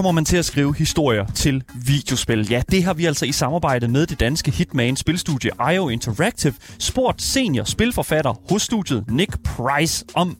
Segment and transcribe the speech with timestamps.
[0.00, 2.50] kommer man til at skrive historier til videospil?
[2.50, 7.22] Ja, det har vi altså i samarbejde med det danske Hitman spilstudie IO Interactive spurgt
[7.22, 10.36] senior spilforfatter hos studiet Nick Price om.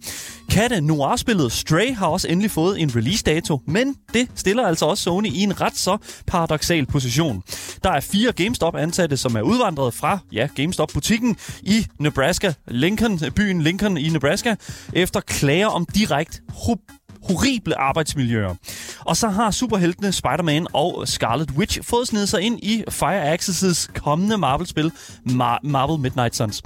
[0.50, 5.28] Katte Noir-spillet Stray har også endelig fået en release-dato, men det stiller altså også Sony
[5.28, 5.96] i en ret så
[6.26, 7.42] paradoxal position.
[7.84, 13.96] Der er fire GameStop-ansatte, som er udvandret fra ja, GameStop-butikken i Nebraska, Lincoln, byen Lincoln
[13.96, 14.54] i Nebraska,
[14.92, 16.40] efter klager om direkte
[17.28, 18.54] horrible arbejdsmiljøer.
[19.00, 23.92] Og så har superheltene Spider-Man og Scarlet Witch fået snedet sig ind i Fire Axis'
[23.94, 24.92] kommende Marvel-spil
[25.30, 26.62] Mar- Marvel Midnight Suns.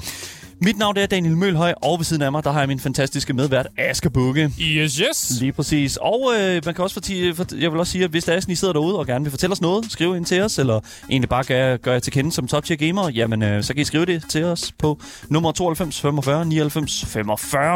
[0.61, 3.33] Mit navn er Daniel Mølhøj, og ved siden af mig, der har jeg min fantastiske
[3.33, 4.51] medvært, Aske Bukke.
[4.61, 5.41] Yes, yes.
[5.41, 5.97] Lige præcis.
[5.97, 8.41] Og øh, man kan også fortælle, for, jeg vil også sige, at hvis der er
[8.41, 10.81] sådan, I sidder derude og gerne vil fortælle os noget, skriv ind til os, eller
[11.11, 13.81] egentlig bare gør, gør jer til kende som Top Tier Gamer, jamen øh, så kan
[13.81, 17.75] I skrive det til os på nummer 92 45 99 45.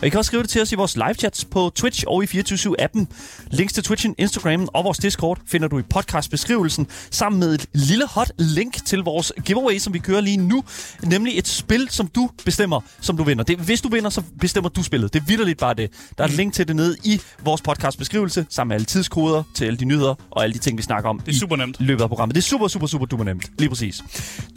[0.00, 2.24] Og I kan også skrive det til os i vores live chats på Twitch og
[2.24, 3.06] i 24-7-appen.
[3.50, 8.06] Links til Twitchen, Instagram og vores Discord finder du i podcastbeskrivelsen, sammen med et lille
[8.06, 10.64] hot link til vores giveaway, som vi kører lige nu,
[11.02, 13.44] nemlig et spil, som du bestemmer, som du vinder.
[13.44, 15.12] Det, hvis du vinder, så bestemmer du spillet.
[15.14, 15.90] Det er vidderligt bare det.
[16.18, 19.42] Der er et link til det nede i vores podcast beskrivelse, sammen med alle tidskoder
[19.54, 21.76] til alle de nyheder og alle de ting, vi snakker om Det er super nemt.
[21.80, 22.34] i løbet af programmet.
[22.34, 23.50] Det er super, super, super duper nemt.
[23.58, 24.02] Lige præcis.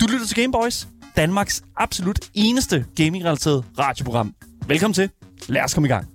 [0.01, 4.33] Du lytter til Gameboys, Danmarks absolut eneste gaming-relateret radioprogram.
[4.67, 5.09] Velkommen til.
[5.47, 6.07] Lad os komme i gang.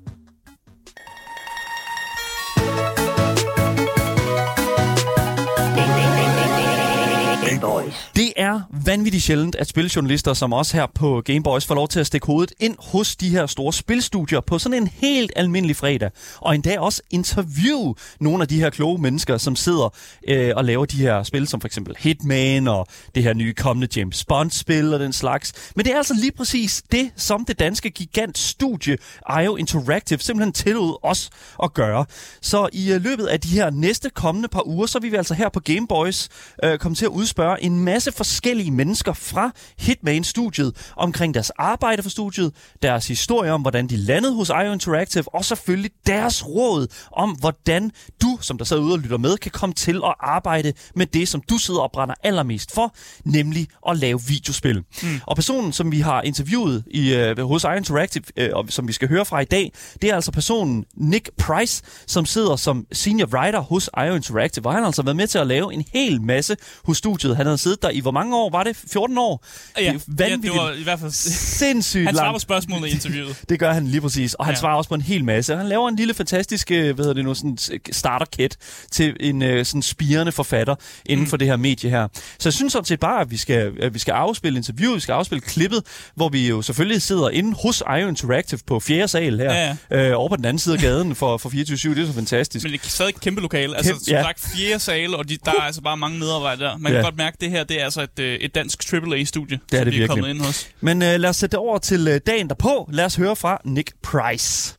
[8.17, 12.07] Det er vanvittigt sjældent, at spiljournalister som os her på Gameboys får lov til at
[12.07, 16.11] stikke hovedet ind hos de her store spilstudier på sådan en helt almindelig fredag.
[16.41, 19.95] Og endda også interview nogle af de her kloge mennesker, som sidder
[20.29, 24.01] øh, og laver de her spil, som for eksempel Hitman og det her nye kommende
[24.01, 25.53] James Bond-spil og den slags.
[25.77, 28.97] Men det er altså lige præcis det, som det danske gigantstudie
[29.43, 31.31] IO Interactive simpelthen tillod os
[31.63, 32.05] at gøre.
[32.41, 35.35] Så i øh, løbet af de her næste kommende par uger, så vil vi altså
[35.35, 36.29] her på Gameboys
[36.65, 42.11] øh, komme til at udspørge en masse forskellige mennesker fra Hitman-studiet omkring deres arbejde for
[42.11, 42.53] studiet,
[42.83, 47.91] deres historie om, hvordan de landede hos IO Interactive, og selvfølgelig deres råd om, hvordan
[48.23, 51.29] du, som der sidder ude og lytter med, kan komme til at arbejde med det,
[51.29, 52.95] som du sidder og brænder allermest for,
[53.25, 54.79] nemlig at lave videospil.
[54.79, 55.21] Mm.
[55.27, 58.93] Og personen, som vi har interviewet i, øh, hos IO Interactive, øh, og som vi
[58.93, 59.73] skal høre fra i dag,
[60.03, 64.71] det er altså personen Nick Price, som sidder som senior writer hos IO Interactive, hvor
[64.71, 67.37] han har altså været med til at lave en hel masse hos studiet.
[67.37, 68.51] Han havde siddet der i hvor mange år?
[68.51, 69.45] Var det 14 år?
[69.77, 70.53] Ja, det er ja, vanvittigt.
[70.53, 71.11] det var i hvert fald...
[71.59, 73.37] sindssygt Han svarer på spørgsmålet i interviewet.
[73.49, 74.57] Det gør han lige præcis, og han ja.
[74.57, 74.61] Ja.
[74.61, 75.57] svarer også på en hel masse.
[75.57, 77.59] Han laver en lille fantastisk, øh, hvad hedder det nu, sådan
[77.93, 78.57] starter kit
[78.91, 80.75] til en øh, sådan spirende forfatter
[81.07, 81.31] inden mm.
[81.31, 82.09] for det her medie her.
[82.39, 85.01] Så jeg synes sådan set bare, at vi skal, at vi skal afspille interviewet, vi
[85.01, 85.83] skal afspille klippet,
[86.15, 90.19] hvor vi jo selvfølgelig sidder inde hos IO Interactive på fjerde sal her, Ja, Øh,
[90.19, 92.65] over på den anden side af gaden for, for 24 Det er så fantastisk.
[92.65, 93.77] Men det er stadig et kæmpe lokale.
[93.77, 94.23] Altså, som ja.
[94.23, 96.77] sagt, fire sale, og de, der er altså bare mange medarbejdere der.
[96.79, 96.97] Man Ja.
[96.97, 99.79] kan godt mærke, det her det er altså et, øh, et dansk AAA-studie, Det er
[99.81, 100.09] som det de er virkelig.
[100.09, 100.69] kommet ind hos.
[100.81, 102.89] Men øh, lad os sætte det over til øh, dagen derpå.
[102.93, 104.75] Lad os høre fra Nick Price.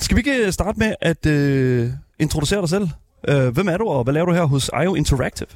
[0.00, 2.88] Skal vi ikke øh, starte med at øh, introducere dig selv?
[3.28, 5.48] Øh, hvem er du, og hvad laver du her hos IO Interactive?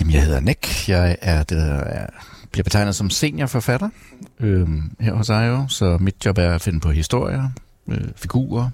[0.00, 0.88] Jamen, jeg hedder Nick.
[0.88, 2.06] Jeg er det, der er,
[2.52, 3.88] bliver betegnet som seniorforfatter
[4.40, 7.48] øhm, her hos IO, så mit job er at finde på historier,
[7.88, 8.70] øh, figurer,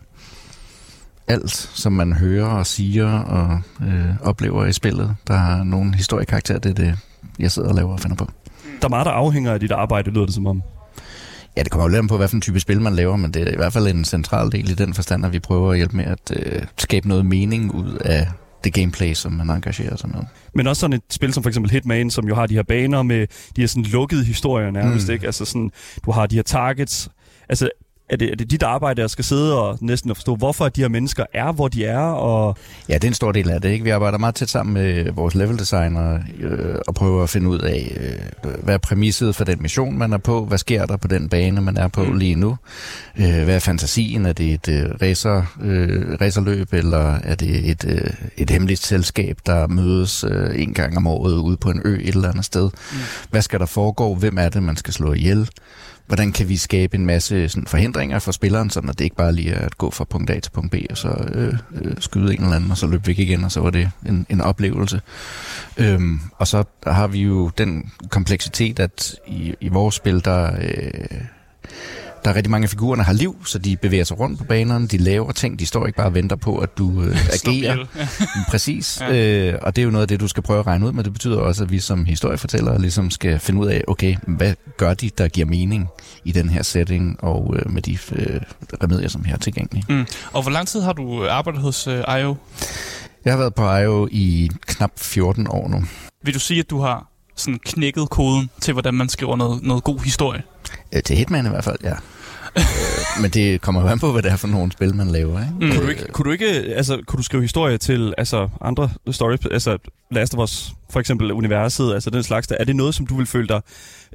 [1.28, 6.59] alt, som man hører og siger og øh, oplever i spillet, der har nogle historiekarakterer,
[6.59, 6.98] det er det,
[7.38, 8.31] jeg sidder og laver og finder på.
[8.81, 10.62] Der er meget, der afhænger af dit arbejde, lyder det som om.
[11.56, 13.31] Ja, det kommer jo lidt an på, hvad for en type spil man laver, men
[13.34, 15.76] det er i hvert fald en central del i den forstand, at vi prøver at
[15.76, 18.28] hjælpe med at øh, skabe noget mening ud af
[18.64, 20.19] det gameplay, som man engagerer sig med.
[20.54, 23.02] Men også sådan et spil som for eksempel Hitman, som jo har de her baner
[23.02, 23.26] med
[23.56, 25.12] de her sådan lukkede historier nærmest, Mm.
[25.14, 25.26] ikke?
[25.26, 25.70] Altså sådan,
[26.05, 27.08] du har de her targets.
[27.49, 27.70] Altså,
[28.08, 30.81] er det, er det dit arbejde, der skal sidde og næsten at forstå, hvorfor de
[30.81, 32.56] her mennesker er, hvor de er, og
[32.88, 33.69] Ja, det er en stor del af det.
[33.69, 33.85] Ikke?
[33.85, 37.58] Vi arbejder meget tæt sammen med vores level designer øh, og prøver at finde ud
[37.58, 37.97] af,
[38.44, 40.44] øh, hvad er præmisset for den mission, man er på?
[40.44, 42.17] Hvad sker der på den bane, man er på mm.
[42.17, 42.56] lige nu?
[43.17, 44.26] Øh, hvad er fantasien?
[44.26, 49.38] Er det et øh, racer, øh, racerløb, eller er det et, øh, et hemmeligt selskab,
[49.47, 52.70] der mødes øh, en gang om året ude på en ø et eller andet sted?
[52.93, 52.99] Mm.
[53.31, 54.14] Hvad skal der foregå?
[54.14, 55.49] Hvem er det, man skal slå ihjel?
[56.06, 59.50] Hvordan kan vi skabe en masse sådan, forhindringer for spilleren, så det ikke bare lige
[59.50, 62.43] er at gå fra punkt A til punkt B, og så øh, øh, skyde en
[62.43, 65.00] eller anden, og så løbe væk igen, og så var det en, en oplevelse.
[65.76, 71.20] Øhm, og så har vi jo den kompleksitet, at i, i vores spil, der, øh,
[72.26, 74.44] der er rigtig mange af figurerne, der har liv, så de bevæger sig rundt på
[74.44, 77.84] banerne, de laver ting, de står ikke bare og venter på, at du øh, agerer.
[78.50, 79.14] Præcis, ja.
[79.14, 81.05] øh, og det er jo noget af det, du skal prøve at regne ud, men
[81.05, 84.94] det betyder også, at vi som historiefortællere ligesom skal finde ud af, okay, hvad gør
[84.94, 85.88] de, der giver mening
[86.25, 88.40] i den her setting, og øh, med de øh,
[88.82, 89.84] remedier, som her er tilgængelige.
[89.88, 90.06] Mm.
[90.32, 92.37] Og hvor lang tid har du arbejdet hos øh, IO?
[93.25, 95.84] Jeg har været på IO i knap 14 år nu.
[96.25, 97.06] Vil du sige, at du har
[97.37, 100.43] sådan knækket koden til, hvordan man skriver noget, noget god historie?
[100.93, 101.94] Øh, til Hitman i hvert fald, ja.
[102.56, 105.41] Øh, men det kommer jo an på, hvad det er for nogle spil, man laver.
[105.41, 105.53] Ikke?
[105.61, 105.73] Mm.
[105.73, 109.41] Kunne du ikke, kunne du ikke altså, kunne du skrive historie til altså, andre stories,
[109.50, 109.79] altså
[110.11, 112.56] Last of Us, for eksempel universet, altså den slags der.
[112.61, 113.61] Er det noget, som du vil føle dig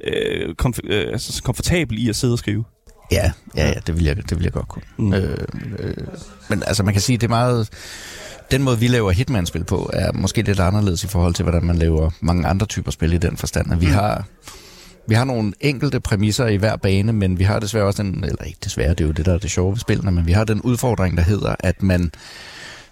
[0.04, 2.64] øh, komf- øh, altså, komfortabel i at sidde og skrive?
[3.12, 4.82] Ja, ja, ja det, vil jeg, det vil jeg godt kunne.
[4.96, 5.04] Mm.
[5.04, 5.12] Mm.
[5.12, 5.38] Øh,
[5.78, 5.94] øh,
[6.48, 7.68] men altså, man kan sige, det er meget...
[8.50, 11.76] Den måde, vi laver Hitman-spil på, er måske lidt anderledes i forhold til, hvordan man
[11.76, 13.72] laver mange andre typer spil i den forstand.
[13.72, 14.24] At vi har...
[15.06, 18.44] Vi har nogle enkelte præmisser i hver bane, men vi har desværre også den, eller
[18.44, 20.44] ikke desværre, det er jo det, der er det sjove ved spillene, men vi har
[20.44, 22.12] den udfordring, der hedder, at man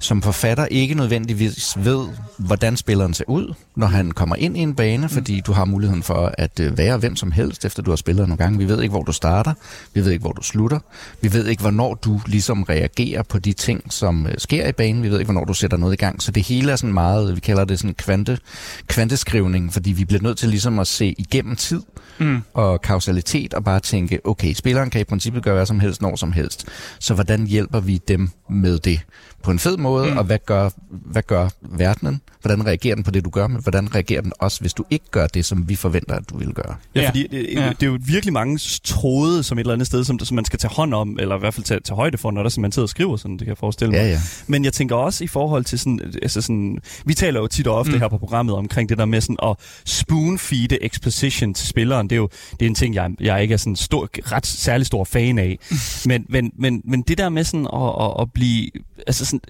[0.00, 2.08] som forfatter ikke nødvendigvis ved,
[2.38, 6.02] hvordan spilleren ser ud, når han kommer ind i en bane, fordi du har muligheden
[6.02, 8.58] for at øh, være hvem som helst, efter du har spillet nogle gange.
[8.58, 9.54] Vi ved ikke, hvor du starter,
[9.94, 10.78] vi ved ikke, hvor du slutter,
[11.20, 15.02] vi ved ikke, hvornår du ligesom reagerer på de ting, som øh, sker i banen,
[15.02, 16.22] vi ved ikke, hvornår du sætter noget i gang.
[16.22, 18.38] Så det hele er sådan meget, vi kalder det sådan kvante,
[18.86, 21.82] kvanteskrivning, fordi vi bliver nødt til ligesom at se igennem tid
[22.20, 22.40] Mm.
[22.54, 26.16] og kausalitet og bare tænke, okay, spilleren kan i princippet gøre hvad som helst, når
[26.16, 26.66] som helst.
[26.98, 29.00] Så hvordan hjælper vi dem med det
[29.42, 30.16] på en fed måde, Mm.
[30.18, 32.20] og hvad gør, hvad gør verdenen?
[32.42, 35.04] Hvordan reagerer den på det, du gør, men hvordan reagerer den også, hvis du ikke
[35.10, 36.74] gør det, som vi forventer, at du vil gøre?
[36.94, 37.08] Ja, Ja.
[37.08, 37.68] fordi det, Ja.
[37.80, 40.58] det er jo virkelig mange tråde som et eller andet sted, som, som man skal
[40.58, 42.84] tage hånd om, eller i hvert fald tage, tage højde for, når der man sidder
[42.86, 43.98] og skriver sådan, det kan jeg forestille mig.
[43.98, 44.20] Ja, ja.
[44.46, 47.74] Men jeg tænker også i forhold til sådan, altså sådan, vi taler jo tit og
[47.76, 47.94] ofte Mm.
[47.96, 48.00] mm.
[48.00, 49.56] her på programmet omkring det der med sådan at
[49.88, 52.09] spoon-feede exposition til spilleren.
[52.10, 52.28] Det er jo
[52.60, 55.58] det er en ting, jeg, jeg ikke er sådan stor, ret særlig stor fan af.
[56.06, 58.70] men, men, men, men det der med sådan at, at, at blive,
[59.06, 59.40] altså sådan,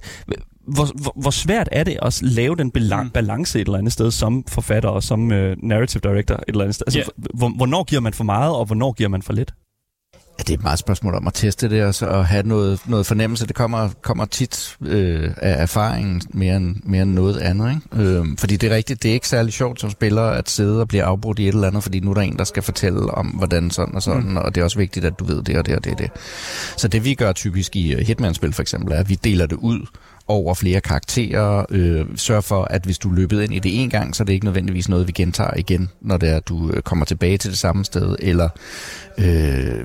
[0.66, 2.70] hvor, hvor, hvor svært er det at lave den
[3.02, 3.10] Mm.
[3.10, 6.74] balance et eller andet sted som forfatter og som uh, narrative director et eller andet
[6.74, 6.86] sted?
[6.86, 7.30] Altså, yeah.
[7.38, 9.54] hvor, hvornår giver man for meget, og hvornår giver man for lidt?
[10.40, 12.80] Ja, det er et meget spørgsmål om at teste det, og så at have noget,
[12.86, 13.46] noget fornemmelse.
[13.46, 17.70] Det kommer, kommer tit øh, af erfaringen mere end, mere end noget andet.
[17.70, 18.04] Ikke?
[18.04, 20.88] Øh, fordi det er rigtigt, det er ikke særlig sjovt som spiller at sidde og
[20.88, 23.26] blive afbrudt i et eller andet, fordi nu er der en, der skal fortælle om,
[23.26, 24.36] hvordan sådan og sådan, mm.
[24.36, 26.10] og det er også vigtigt, at du ved det og det og det og det.
[26.76, 29.56] Så det vi gør typisk i øh, Hitman-spil for eksempel, er, at vi deler det
[29.56, 29.86] ud
[30.30, 31.64] over flere karakterer.
[31.70, 34.32] Øh, sørg for, at hvis du løbet ind i det en gang, så er det
[34.32, 37.58] ikke nødvendigvis noget, vi gentager igen, når det er, du øh, kommer tilbage til det
[37.58, 38.48] samme sted, eller
[39.18, 39.84] øh,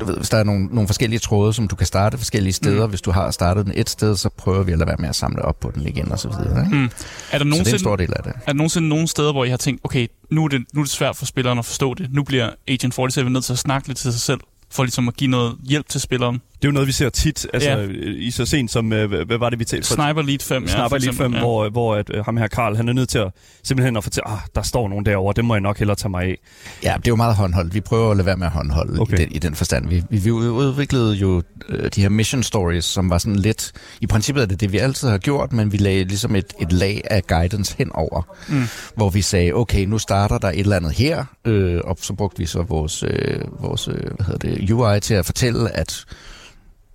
[0.00, 2.84] du ved, hvis der er nogle, nogle forskellige tråde, som du kan starte forskellige steder.
[2.86, 2.90] Mm.
[2.90, 5.16] Hvis du har startet den et sted, så prøver vi at lade være med at
[5.16, 6.64] samle op på den igen og så videre.
[6.64, 6.76] Ikke?
[6.76, 6.84] Mm.
[6.84, 8.32] Er der Så det er en nogensinde, stor del af det.
[8.32, 10.84] er der nogensinde nogle steder, hvor I har tænkt, okay, nu er, det, nu er
[10.84, 12.12] det svært for spilleren at forstå det.
[12.12, 14.40] Nu bliver Agent 47 nødt til at snakke lidt til sig selv,
[14.70, 16.40] for ligesom at give noget hjælp til spilleren.
[16.56, 17.86] Det er jo noget, vi ser tit, altså Ja.
[18.16, 20.76] i så sent som, øh, hvad var det, vi talte Sniper Elite 5, ja.
[20.86, 21.38] Lige eksempel, fem, ja.
[21.40, 23.30] hvor, hvor at, øh, ham her Karl, han er nødt til at
[23.64, 26.22] simpelthen at fortælle, ah, der står nogen derovre, det må jeg nok hellere tage mig
[26.24, 26.38] af.
[26.82, 27.74] Ja, det er jo meget håndholdt.
[27.74, 29.00] Vi prøver at lade være med at håndholde okay.
[29.14, 29.22] Okay.
[29.22, 29.88] i, den, i den forstand.
[29.88, 33.72] Vi, vi, vi udviklede jo øh, de her mission stories, som var sådan lidt...
[34.00, 36.72] I princippet er det det, vi altid har gjort, men vi lagde ligesom et, et
[36.72, 38.62] lag af guidance henover, Mm.
[38.96, 42.38] hvor vi sagde, okay, nu starter der et eller andet her, øh, og så brugte
[42.38, 46.04] vi så vores, øh, vores øh, hvad hedder det, UI til at fortælle, at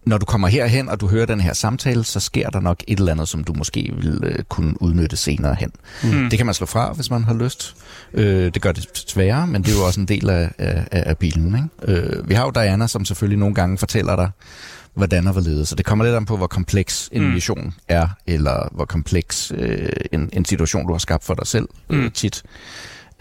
[0.05, 2.99] når du kommer herhen, og du hører den her samtale, så sker der nok et
[2.99, 5.71] eller andet, som du måske vil øh, kunne udnytte senere hen.
[6.03, 6.29] Mm.
[6.29, 7.75] Det kan man slå fra, hvis man har lyst.
[8.13, 11.17] Øh, det gør det sværere, men det er jo også en del af, af, af
[11.17, 11.69] bilen.
[11.85, 11.99] Ikke?
[12.01, 14.29] Øh, vi har jo Diana, som selvfølgelig nogle gange fortæller dig,
[14.93, 15.69] hvordan og hvorledes.
[15.69, 17.29] Så det kommer lidt an på, hvor kompleks en Mm.
[17.29, 21.67] mission er, eller hvor kompleks øh, en, en situation, du har skabt for dig selv
[21.89, 21.99] Mm.
[21.99, 22.43] øh, tit.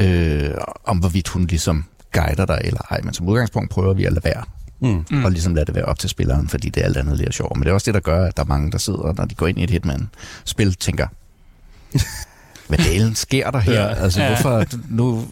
[0.00, 0.50] Øh,
[0.84, 3.00] om hvorvidt hun ligesom guider dig eller ej.
[3.04, 4.42] Men som udgangspunkt prøver vi at lade være.
[4.80, 5.04] Mm.
[5.10, 5.25] Mm.
[5.25, 7.56] Og ligesom lade det være op til spilleren, fordi det er alt andet lidt sjovt.
[7.56, 9.34] Men det er også det, der gør, at der er mange, der sidder, når de
[9.34, 11.06] går ind i et Hitman-spil, tænker,
[12.70, 13.72] hvad delen sker der her?
[13.72, 13.94] Ja.
[13.94, 14.64] Altså, hvorfor...
[14.88, 15.24] Nu,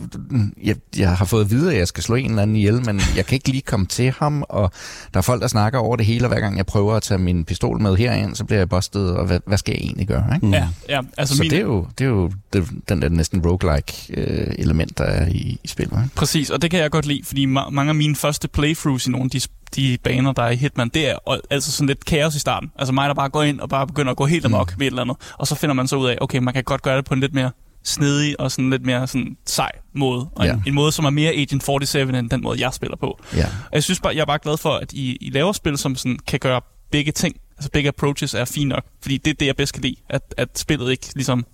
[0.64, 3.00] jeg, jeg har fået at vide, at jeg skal slå en eller anden ihjel, men
[3.16, 4.70] jeg kan ikke lige komme til ham, og
[5.14, 7.18] der er folk, der snakker over det hele, og hver gang jeg prøver at tage
[7.18, 10.24] min pistol med herind, så bliver jeg bustet, og hvad, hvad skal jeg egentlig gøre?
[10.34, 10.48] Ikke?
[10.48, 13.46] Ja, ja, altså Så min, det er jo, det er jo det, den der næsten
[13.46, 16.02] roguelike øh, element, der er i, i spillet.
[16.04, 16.14] Ikke?
[16.14, 19.10] Præcis, og det kan jeg godt lide, fordi ma- mange af mine første playthroughs i
[19.10, 19.40] nogle af de,
[19.76, 22.70] de baner, der er i Hitman, det er al- altså sådan lidt kaos i starten.
[22.78, 24.78] Altså mig, der bare går ind og bare begynder at gå helt amok mm.
[24.78, 25.16] med et eller andet.
[25.38, 27.20] Og så finder man så ud af, okay, man kan godt gøre det på en
[27.20, 27.50] lidt mere
[27.84, 30.28] snedig og sådan lidt mere sådan sej måde.
[30.36, 30.52] Og Ja.
[30.52, 33.20] en, en måde, som er mere Agent 47 end den måde, jeg spiller på.
[33.36, 33.44] Ja.
[33.46, 35.96] Og jeg synes bare, jeg er bare glad for, at I, I laver spil, som
[35.96, 36.60] sådan kan gøre
[36.90, 37.36] begge ting.
[37.56, 38.84] Altså begge approaches er fint nok.
[39.02, 39.96] Fordi det er det, jeg bedst kan lide.
[40.10, 41.44] At, at spillet ikke ligesom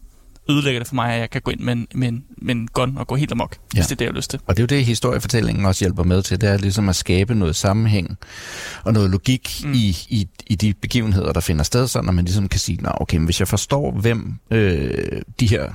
[0.48, 2.68] ødelægger det for mig, at jeg kan gå ind med en, med en, med en
[2.72, 3.78] gun og gå helt amok, ja.
[3.78, 4.40] hvis det er det, jeg har lyst til.
[4.46, 7.34] Og det er jo det, historiefortællingen også hjælper med til, det er ligesom at skabe
[7.34, 8.18] noget sammenhæng
[8.84, 9.72] og noget logik mm.
[9.72, 13.16] i, i, i de begivenheder, der finder sted, så når man ligesom kan sige, okay,
[13.16, 15.72] men hvis jeg forstår, hvem øh, de her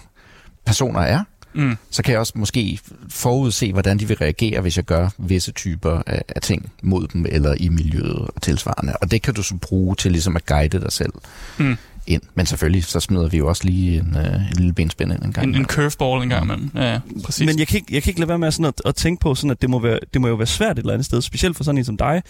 [0.65, 1.23] personer er,
[1.53, 1.77] mm.
[1.89, 6.01] så kan jeg også måske forudse, hvordan de vil reagere, hvis jeg gør visse typer
[6.07, 8.93] af, af ting mod dem, eller i miljøet og tilsvarende.
[9.01, 11.13] Og det kan du så bruge til ligesom at guide dig selv.
[11.57, 11.77] Mm
[12.09, 12.21] ind.
[12.35, 15.33] Men selvfølgelig, så smider vi jo også lige en, øh, en lille benspænd ind en
[15.33, 15.47] gang.
[15.47, 16.71] En, en curveball en gang imellem.
[16.75, 17.45] Ja, præcis.
[17.45, 19.35] Men jeg kan, ikke, jeg kan ikke lade være med sådan at, at tænke på,
[19.35, 21.57] sådan at det må, være, det må jo være svært et eller andet sted, specielt
[21.57, 22.21] for sådan en som dig,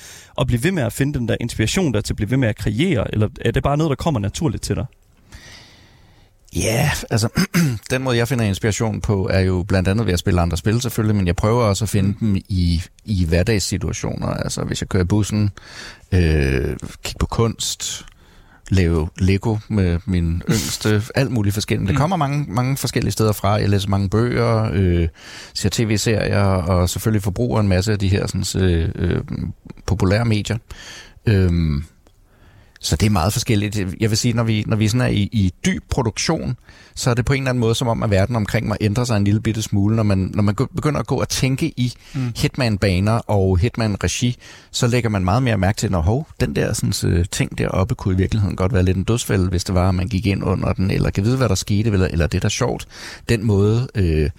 [0.42, 2.48] at blive ved med at finde den der inspiration der til at blive ved med
[2.48, 4.86] at kreere, eller er det bare noget, der kommer naturligt til dig?
[6.56, 7.30] Ja, yeah, altså
[7.92, 10.82] den måde, jeg finder inspiration på, er jo blandt andet ved at spille andre spil
[10.82, 14.28] selvfølgelig, men jeg prøver også at finde dem i, i hverdagssituationer.
[14.28, 15.52] Altså hvis jeg kører i bussen,
[16.12, 18.06] øh, kigge på kunst,
[18.70, 21.88] lave Lego med min yngste, alt muligt forskelligt.
[21.88, 22.00] Det mm.
[22.00, 23.50] kommer mange, mange forskellige steder fra.
[23.50, 25.08] Jeg læser mange bøger, øh,
[25.54, 29.22] ser tv-serier og selvfølgelig forbruger en masse af de her sådan, øh, øh,
[29.86, 30.58] populære medier.
[31.26, 31.52] Øh,
[32.82, 33.80] så det er meget forskelligt.
[34.00, 36.58] Jeg vil sige, når vi, når vi sådan er i, i dyb produktion,
[36.96, 39.04] så er det på en eller anden måde som om, at verden omkring mig ændrer
[39.04, 39.96] sig en lille bitte smule.
[39.96, 42.34] Når man, når man begynder at gå og tænke i mm.
[42.36, 44.38] Hitman-baner og Hitman-regi,
[44.72, 48.14] så lægger man meget mere mærke til, at hov, den der sådan, ting deroppe kunne
[48.14, 50.74] i virkeligheden godt være lidt en dødsfælde, hvis det var, at man gik ind under
[50.74, 52.88] den, eller kan vide, hvad der skete, eller, eller det der er sjovt.
[53.30, 53.88] Den måde...
[53.96, 54.30] Øh,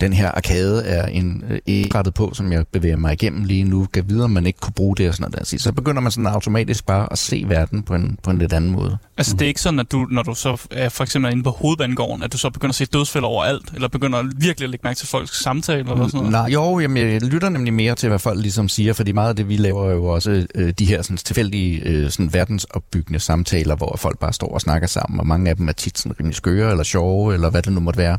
[0.00, 1.60] den her arkade er en øh,
[1.94, 4.96] rettet på, som jeg bevæger mig igennem lige nu, kan videre, man ikke kunne bruge
[4.96, 5.50] det og sådan noget.
[5.50, 5.58] Der.
[5.58, 8.70] Så begynder man sådan automatisk bare at se verden på en, på en lidt anden
[8.70, 8.98] måde.
[9.16, 11.50] Altså det er ikke sådan, at du, når du så er for eksempel inde på
[11.50, 14.98] hovedbanegården, at du så begynder at se dødsfælde overalt, eller begynder virkelig at lægge mærke
[14.98, 16.32] til folks samtaler eller sådan noget?
[16.32, 19.36] Nej, jo, jamen, jeg lytter nemlig mere til, hvad folk ligesom siger, fordi meget af
[19.36, 23.76] det, vi laver er jo også øh, de her sådan, tilfældige øh, sådan, verdensopbyggende samtaler,
[23.76, 26.36] hvor folk bare står og snakker sammen, og mange af dem er tit sådan rimelig
[26.36, 28.18] skøre eller sjove, eller hvad det nu måtte være.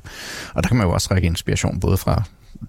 [0.54, 2.24] Og der kan man jo også række inspiration inspiration både fra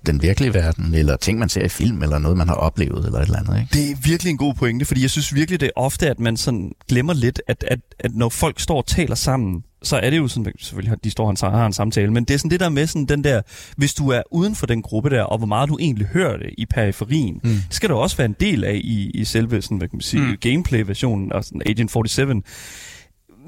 [0.06, 3.18] den virkelige verden, eller ting, man ser i film, eller noget, man har oplevet, eller
[3.18, 3.61] et eller andet.
[3.61, 3.68] Ikke?
[3.73, 6.37] Det er virkelig en god pointe, fordi jeg synes virkelig, det er ofte, at man
[6.37, 10.16] sådan glemmer lidt, at, at, at når folk står og taler sammen, så er det
[10.16, 12.68] jo sådan, selvfølgelig de står og har en samtale, men det er sådan det der
[12.68, 13.42] med sådan den der,
[13.76, 16.50] hvis du er uden for den gruppe der, og hvor meget du egentlig hører det
[16.59, 17.50] i periferien, mm.
[17.50, 20.02] det skal du også være en del af i, i selve sådan, hvad kan man
[20.02, 20.37] sige, mm.
[20.40, 22.42] gameplay-versionen af sådan Agent 47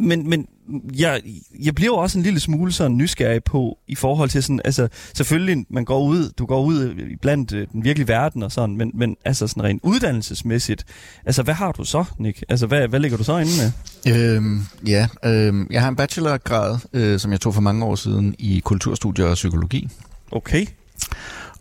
[0.00, 0.46] men, men
[0.94, 1.22] jeg,
[1.62, 4.88] jeg bliver jo også en lille smule sådan nysgerrig på, i forhold til sådan, altså
[5.14, 8.90] selvfølgelig, man går ud, du går ud blandt øh, den virkelige verden og sådan, men,
[8.94, 10.84] men altså sådan rent uddannelsesmæssigt,
[11.26, 12.44] altså hvad har du så, Nick?
[12.48, 13.72] Altså hvad, hvad ligger du så inde med?
[14.14, 18.34] Øhm, ja, øhm, jeg har en bachelorgrad, øh, som jeg tog for mange år siden
[18.38, 19.88] i kulturstudier og psykologi.
[20.32, 20.66] Okay.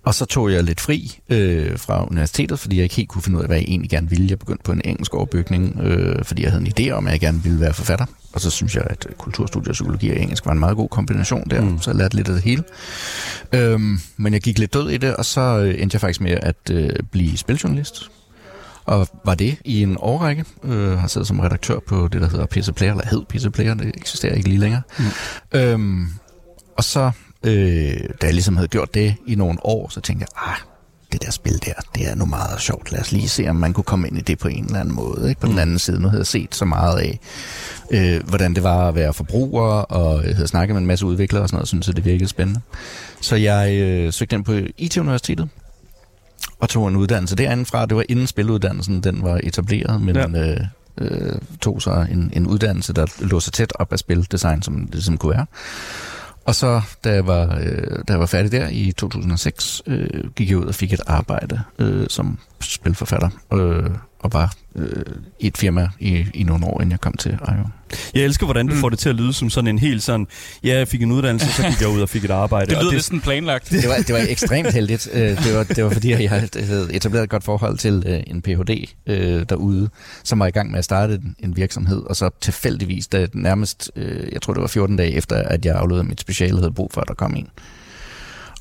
[0.03, 3.37] Og så tog jeg lidt fri øh, fra universitetet, fordi jeg ikke helt kunne finde
[3.37, 4.27] ud af, hvad jeg egentlig gerne ville.
[4.29, 7.19] Jeg begyndte på en engelsk overbygning, øh, fordi jeg havde en idé om, at jeg
[7.19, 8.05] gerne ville være forfatter.
[8.33, 11.61] Og så synes jeg, at kulturstudier, psykologi og engelsk var en meget god kombination der,
[11.61, 11.81] mm.
[11.81, 12.63] så jeg lærte lidt af det hele.
[13.53, 16.31] Øhm, men jeg gik lidt død i det, og så øh, endte jeg faktisk med
[16.31, 18.11] at øh, blive spiljournalist.
[18.85, 20.45] Og var det i en årrække.
[20.63, 23.73] Øh, har siddet som redaktør på det, der hedder PC Player, eller hed PC Player,
[23.73, 24.81] det eksisterer ikke lige længere.
[24.99, 25.59] Mm.
[25.59, 26.07] Øhm,
[26.77, 27.11] og så
[27.43, 30.57] Øh, da jeg ligesom havde gjort det i nogle år, så tænkte jeg, ah,
[31.13, 32.91] det der spil der, det er nu meget sjovt.
[32.91, 34.95] Lad os lige se, om man kunne komme ind i det på en eller anden
[34.95, 35.29] måde.
[35.29, 35.41] Ikke?
[35.41, 35.53] På mm.
[35.53, 37.19] den anden side, nu havde jeg set så meget af,
[37.91, 41.43] øh, hvordan det var at være forbruger, og jeg havde snakket med en masse udviklere
[41.43, 42.61] og sådan noget, og syntes, at det virkede spændende.
[43.21, 45.49] Så jeg øh, søgte ind på IT-universitetet,
[46.59, 47.85] og tog en uddannelse derindefra.
[47.85, 50.27] Det var inden spiluddannelsen, den var etableret, men ja.
[50.27, 50.59] øh,
[50.97, 54.95] øh, tog så en, en uddannelse, der lå så tæt op af spildesign, som det
[54.95, 55.45] ligesom kunne være.
[56.45, 60.49] Og så, da jeg var, øh, da jeg var færdig der i 2006, øh, gik
[60.49, 65.03] jeg ud og fik et arbejde øh, som spilforfatter, øh, og var øh,
[65.39, 67.67] i et firma i, i nogle år, inden jeg kom til IO.
[68.13, 68.79] Jeg elsker, hvordan du mm.
[68.79, 70.27] får det til at lyde som sådan en helt sådan,
[70.63, 72.65] ja, jeg fik en uddannelse, så gik jeg ud og fik et arbejde.
[72.65, 73.69] det lyder det, næsten planlagt.
[73.69, 75.09] Det var, det var ekstremt heldigt.
[75.13, 78.41] Øh, det var, det var fordi, jeg havde etableret et godt forhold til øh, en
[78.41, 78.89] Ph.D.
[79.07, 79.89] Øh, derude,
[80.23, 83.91] som var i gang med at starte en virksomhed, og så tilfældigvis, da nærmest,
[84.31, 87.01] jeg tror det var 14 dage efter, at jeg afleverede mit speciale, havde brug for,
[87.01, 87.47] at der kom en.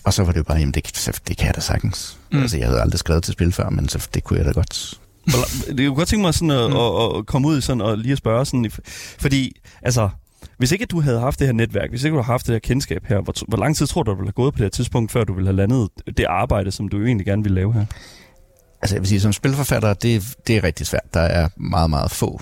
[0.04, 2.18] Og så var det jo bare, jamen det, det kan jeg da sagtens.
[2.32, 2.42] Mm.
[2.42, 5.00] Altså, jeg havde aldrig skrevet til spil før, men så, det kunne jeg da godt
[5.66, 6.76] det kunne godt tænke mig sådan at, mm.
[6.76, 8.70] at, at komme ud sådan og lige at spørge sådan,
[9.18, 10.08] fordi altså,
[10.58, 12.58] hvis ikke du havde haft det her netværk, hvis ikke du havde haft det her
[12.58, 14.70] kendskab her, hvor, hvor lang tid tror du, du ville have gået på det her
[14.70, 17.84] tidspunkt, før du ville have landet det arbejde, som du egentlig gerne ville lave her?
[18.82, 21.14] Altså jeg vil sige, som spilforfatter, det, det er rigtig svært.
[21.14, 22.40] Der er meget, meget få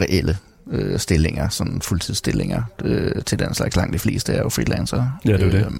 [0.00, 0.36] reelle
[0.70, 3.76] øh, stillinger, sådan fuldtidsstillinger øh, til den slags.
[3.76, 5.18] Langt de fleste er jo freelancer.
[5.24, 5.66] Ja, det er det.
[5.66, 5.72] Øh,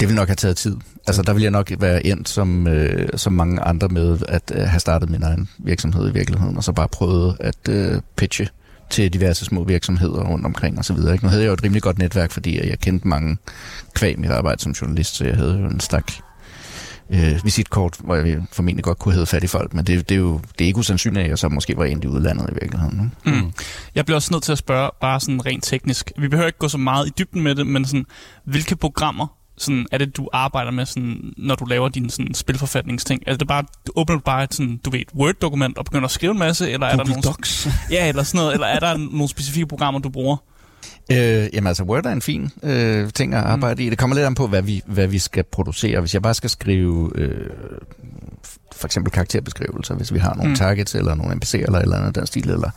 [0.00, 0.76] det vil nok have taget tid.
[1.06, 4.62] Altså, der vil jeg nok være endt som, øh, som mange andre med at øh,
[4.62, 8.48] have startet min egen virksomhed i virkeligheden, og så bare prøvet at øh, pitche
[8.90, 10.96] til diverse små virksomheder rundt omkring osv.
[10.96, 13.36] Nu havde jeg jo et rimelig godt netværk, fordi jeg kendte mange
[13.94, 16.12] kvæg mit arbejde som journalist, så jeg havde jo en stak
[17.10, 20.18] øh, visitkort, hvor jeg formentlig godt kunne have fat i folk, men det, det er
[20.18, 23.12] jo det er ikke usandsynligt, at jeg så måske var ind i udlandet i virkeligheden.
[23.26, 23.32] Mm.
[23.32, 23.52] Mm.
[23.94, 26.12] Jeg bliver også nødt til at spørge, bare sådan rent teknisk.
[26.18, 28.06] Vi behøver ikke gå så meget i dybden med det, men sådan,
[28.44, 33.22] hvilke programmer sådan, er det, du arbejder med, sådan, når du laver dine sådan, spilforfatningsting?
[33.26, 36.10] Er det bare, du åbner du bare et sådan, du ved, Word-dokument og begynder at
[36.10, 36.70] skrive en masse?
[36.70, 37.68] Eller er Google der nogle, Docs.
[37.90, 38.54] Ja, eller sådan noget.
[38.54, 40.36] Eller er der nogle specifikke programmer, du bruger?
[41.12, 43.86] Øh, jamen altså, Word er en fin øh, ting at arbejde mm.
[43.86, 43.90] i.
[43.90, 46.00] Det kommer lidt an på, hvad vi, hvad vi skal producere.
[46.00, 47.50] Hvis jeg bare skal skrive øh,
[48.76, 50.56] for eksempel karakterbeskrivelser, hvis vi har nogle mm.
[50.56, 52.70] targets eller nogle NPC'er eller eller andet den stil, eller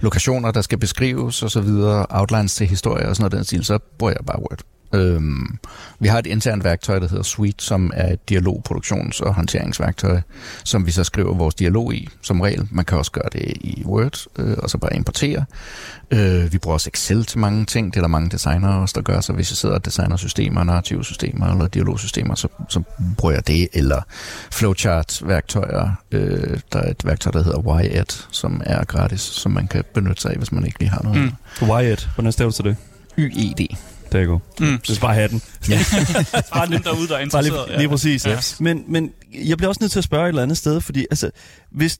[0.00, 3.64] lokationer, der skal beskrives og så videre, outlines til historie og sådan noget den stil,
[3.64, 4.58] så bruger jeg bare Word.
[4.94, 5.58] Øhm,
[6.00, 10.20] vi har et internt værktøj, der hedder Suite, som er et dialogproduktions- og håndteringsværktøj,
[10.64, 12.68] som vi så skriver vores dialog i, som regel.
[12.70, 15.44] Man kan også gøre det i Word, øh, og så bare importere.
[16.10, 17.94] Øh, vi bruger også Excel til mange ting.
[17.94, 19.20] Det er der mange designere også, der gør.
[19.20, 22.82] Så hvis jeg sidder og designer systemer, narrative systemer eller dialogsystemer, så, så
[23.16, 23.68] bruger jeg det.
[23.72, 24.02] Eller
[24.52, 25.90] flowchart-værktøjer.
[26.10, 30.22] Øh, der er et værktøj, der hedder YAD, som er gratis, som man kan benytte
[30.22, 31.20] sig af, hvis man ikke lige har noget.
[31.60, 31.68] Mm.
[31.68, 32.76] Wyatt, hvordan staves til det?
[33.18, 33.76] YED.
[34.12, 34.40] Der er god.
[34.60, 34.80] Mm.
[34.84, 35.40] Så bare have den.
[36.54, 37.68] bare dem derude, der er Bare interesseret.
[37.68, 38.26] lige, lige præcis.
[38.26, 38.38] Ja.
[38.60, 41.30] Men, men jeg bliver også nødt til at spørge et eller andet sted, fordi altså,
[41.70, 41.98] hvis,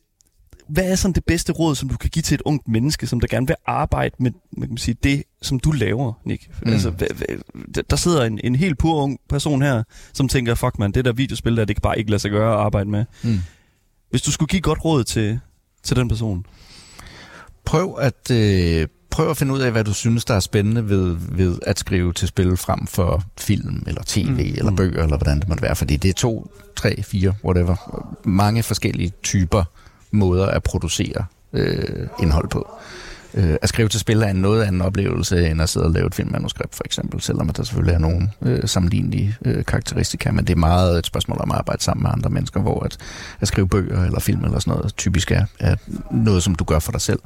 [0.69, 3.21] hvad er sådan det bedste råd, som du kan give til et ungt menneske, som
[3.21, 6.49] der gerne vil arbejde med man kan sige, det, som du laver, Nick?
[6.63, 6.73] Mm.
[6.73, 10.79] Altså, hvad, hvad, der sidder en, en helt pur ung person her, som tænker, fuck
[10.79, 13.05] man, det der videospil der, det kan bare ikke lade sig gøre at arbejde med.
[13.23, 13.41] Mm.
[14.11, 15.41] Hvis du skulle give godt råd til,
[15.83, 16.47] til den person.
[17.65, 18.87] Prøv at, øh,
[19.19, 22.13] prøv at finde ud af, hvad du synes, der er spændende ved, ved at skrive
[22.13, 24.39] til spil frem for film, eller tv, mm.
[24.39, 25.77] eller bøger, eller hvordan det måtte være.
[25.77, 27.77] Fordi det er to, tre, fire, whatever.
[28.25, 29.65] Mange forskellige typer
[30.11, 32.69] måder at producere øh, indhold på.
[33.35, 35.93] Øh, at skrive til spil er en noget anden en oplevelse, end at sidde og
[35.93, 40.47] lave et filmmanuskript, for eksempel, selvom der selvfølgelig er nogle øh, sammenlignelige øh, karakteristika, men
[40.47, 42.97] det er meget et spørgsmål om at arbejde sammen med andre mennesker, hvor at,
[43.41, 45.77] at skrive bøger eller film eller sådan noget typisk er, er
[46.11, 47.21] noget, som du gør for dig selv.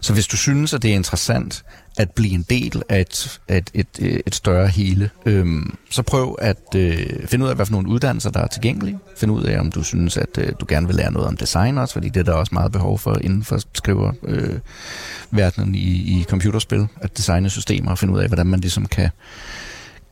[0.00, 1.64] Så hvis du synes, at det er interessant
[1.96, 6.74] at blive en del af et, et, et, et større hele, øhm, så prøv at
[6.76, 8.98] øh, finde ud af, hvad for nogle uddannelser, der er tilgængelige.
[9.16, 11.78] Find ud af, om du synes, at øh, du gerne vil lære noget om design
[11.78, 14.58] også, fordi det er der også meget behov for inden for skriver øh,
[15.30, 19.10] verdenen i, i computerspil, at designe systemer og finde ud af, hvordan man ligesom kan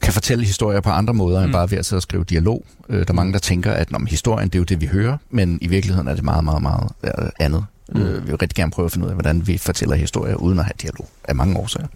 [0.02, 1.52] kan fortælle historier på andre måder, end mm.
[1.52, 2.66] bare ved at sidde og skrive dialog.
[2.88, 5.16] Øh, der er mange, der tænker, at når historien, det er jo det, vi hører,
[5.30, 7.64] men i virkeligheden er det meget, meget, meget øh, andet.
[7.88, 8.00] Mm.
[8.00, 10.58] Øh, vi vil rigtig gerne prøve at finde ud af, hvordan vi fortæller historier uden
[10.58, 11.86] at have dialog af mange årsager.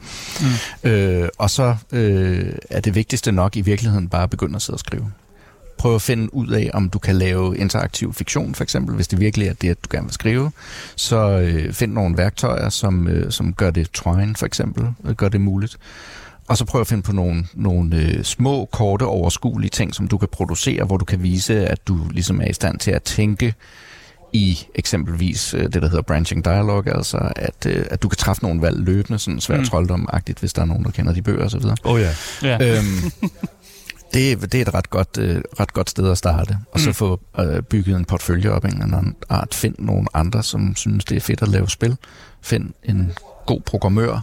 [0.84, 0.90] Mm.
[0.90, 4.76] Øh, og så øh, er det vigtigste nok i virkeligheden bare at begynde at sidde
[4.76, 5.12] og skrive.
[5.78, 9.20] Prøv at finde ud af, om du kan lave interaktiv fiktion, for eksempel, hvis det
[9.20, 10.52] virkelig er det, du gerne vil skrive.
[10.96, 15.28] Så øh, find nogle værktøjer, som, øh, som gør det Twine, for eksempel, øh, gør
[15.28, 15.76] det muligt.
[16.48, 20.18] Og så prøv at finde på nogle, nogle øh, små, korte, overskuelige ting, som du
[20.18, 23.54] kan producere, hvor du kan vise, at du ligesom er i stand til at tænke
[24.32, 28.42] i eksempelvis øh, det, der hedder branching dialogue, altså at, øh, at du kan træffe
[28.42, 29.64] nogle valg løbende, sådan svært mm.
[29.66, 31.64] troldom-agtigt, hvis der er nogen, der kender de bøger osv.
[31.64, 32.12] Åh oh, ja.
[32.42, 32.76] Ja.
[32.78, 33.10] Øhm,
[34.14, 36.94] det, det er et ret godt, øh, ret godt sted at starte, og så Mm.
[36.94, 39.54] få øh, bygget en portfølje op en eller anden art.
[39.54, 41.96] Find nogle andre, som synes, det er fedt at lave spil.
[42.42, 43.12] Find en
[43.46, 44.20] god programmør,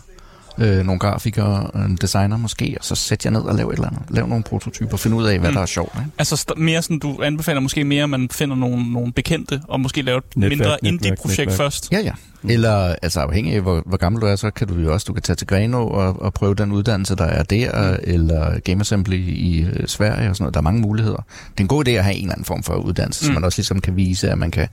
[0.57, 3.87] øh, nogle grafikere, en designer måske, og så sæt jer ned og lav et eller
[3.87, 4.01] andet.
[4.09, 5.53] Lav nogle prototyper, find ud af, hvad Mm.
[5.55, 5.93] der er sjovt.
[5.99, 6.11] Ikke?
[6.17, 9.79] Altså st- mere sådan, du anbefaler måske mere, at man finder nogle, nogle bekendte, og
[9.79, 11.91] måske lave et Netværk, mindre indie-projekt først.
[11.91, 12.11] Ja, ja.
[12.49, 15.13] Eller altså afhængig af, hvor, hvor gammel du er, så kan du jo også, du
[15.13, 17.97] kan tage til Greno og, og prøve den uddannelse, der er der, mm.
[18.03, 20.53] eller Game Assembly i øh, Sverige og sådan noget.
[20.53, 21.17] Der er mange muligheder.
[21.51, 23.25] Det er en god idé at have en eller anden form for uddannelse, mm.
[23.25, 23.33] så Mm.
[23.33, 24.67] man også ligesom kan vise, at man kan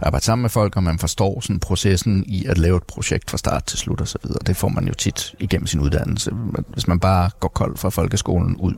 [0.00, 3.38] arbejde sammen med folk, og man forstår sådan processen i at lave et projekt fra
[3.38, 4.38] start til slut og så videre.
[4.46, 6.30] Det får man jo tit igennem sin uddannelse.
[6.72, 8.74] Hvis man bare går kold fra folkeskolen ud,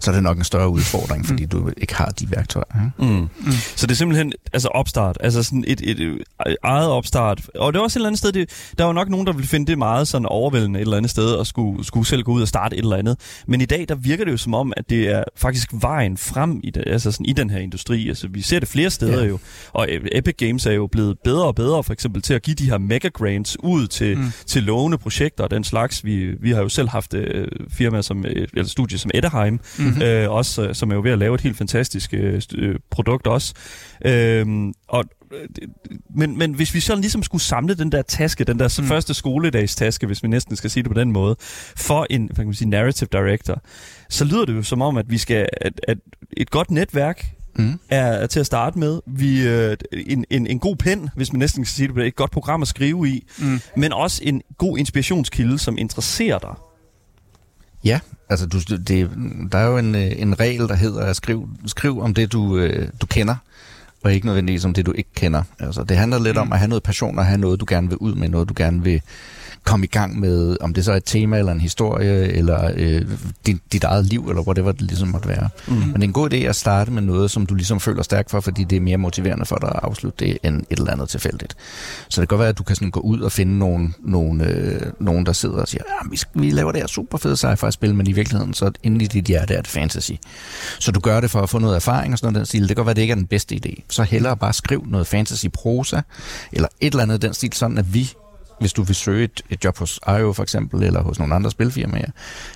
[0.00, 2.64] så er det nok en større udfordring, fordi du ikke har de værktøjer.
[3.00, 3.12] Ikke?
[3.12, 3.20] Mm.
[3.46, 3.52] Mm.
[3.76, 7.50] Så det er simpelthen altså opstart, altså sådan et, et, et eget opstart.
[7.54, 9.32] Og det er også et eller andet sted, det, der er jo nok nogen, der
[9.32, 12.32] vil finde det meget sådan overvældende et eller andet sted, og skulle, skulle selv gå
[12.32, 13.16] ud og starte et eller andet.
[13.46, 16.60] Men i dag, der virker det jo som om, at det er faktisk vejen frem
[16.64, 18.08] i, det, altså sådan i den her industri.
[18.08, 19.20] Altså vi ser det flere steder Ja.
[19.22, 19.28] ja.
[19.28, 19.38] jo,
[19.72, 22.64] og Epic Games er jo blevet bedre og bedre, for eksempel til at give de
[22.70, 24.22] her mega grants ud til, Mm.
[24.24, 24.32] mm.
[24.46, 26.04] til lovende projekter og den slags.
[26.04, 29.60] Vi, vi har jo selv haft øh, firmaer som, øh, eller studier som Edeheim,
[29.94, 30.02] Mhm.
[30.02, 33.26] øh, også, øh, som er jo ved at lave et helt fantastisk øh, øh, produkt
[33.26, 33.54] også.
[34.04, 35.64] Øhm, og, øh, det-
[36.16, 38.86] men, men hvis vi så ligesom skulle samle den der taske, den der Mm.
[38.88, 41.36] første skoledagstaske, hvis vi næsten skal sige det på den måde,
[41.76, 43.62] for en hvad kan man sige, narrative director,
[44.08, 45.98] så lyder det jo som om, at vi skal at, at
[46.36, 47.26] et godt netværk,
[47.58, 47.78] mm.
[47.88, 49.00] er til at starte med.
[49.06, 49.76] Vi, øh,
[50.06, 52.68] en, en, en god pen, hvis man næsten kan sige det, et godt program at
[52.68, 53.60] skrive i, mm.
[53.76, 56.54] men også en god inspirationskilde, som interesserer dig.
[57.84, 59.10] Ja, altså du, det,
[59.52, 62.56] der er jo en, øh, en regel, der hedder at skrive, skriv om det, du,
[62.56, 63.34] øh, du kender,
[64.04, 65.42] og ikke nødvendigvis om det, du ikke kender.
[65.58, 66.40] Altså, det handler lidt mm.
[66.40, 68.54] om at have noget passion og have noget, du gerne vil ud med, noget, du
[68.56, 69.02] gerne vil
[69.64, 73.02] komme i gang med, om det så er et tema eller en historie, eller øh,
[73.46, 75.48] dit, dit eget liv, eller whatever det ligesom måtte være.
[75.68, 75.74] Mm.
[75.74, 78.30] Men det er en god idé at starte med noget, som du ligesom føler stærkt
[78.30, 81.08] for, fordi det er mere motiverende for dig at afslutte det, end et eller andet
[81.08, 81.56] tilfældigt.
[82.08, 84.40] Så det kan godt være, at du kan sådan gå ud og finde nogen, nogen,
[84.40, 87.94] øh, nogen der sidder og siger, ja, vi, vi laver det her super fede sci-fi-spil,
[87.94, 90.12] men i virkeligheden, så inde i dit hjerte er det fantasy.
[90.78, 92.60] Så du gør det for at få noget erfaring og sådan noget den stil.
[92.60, 93.82] Det kan godt være, at det ikke er den bedste idé.
[93.90, 96.00] Så hellere bare skriv noget fantasy-prosa,
[96.52, 98.12] eller et eller andet den stil, sådan at vi
[98.60, 101.50] hvis du vil søge et, et job hos IO for eksempel, eller hos nogle andre
[101.50, 102.10] spilfirmaer,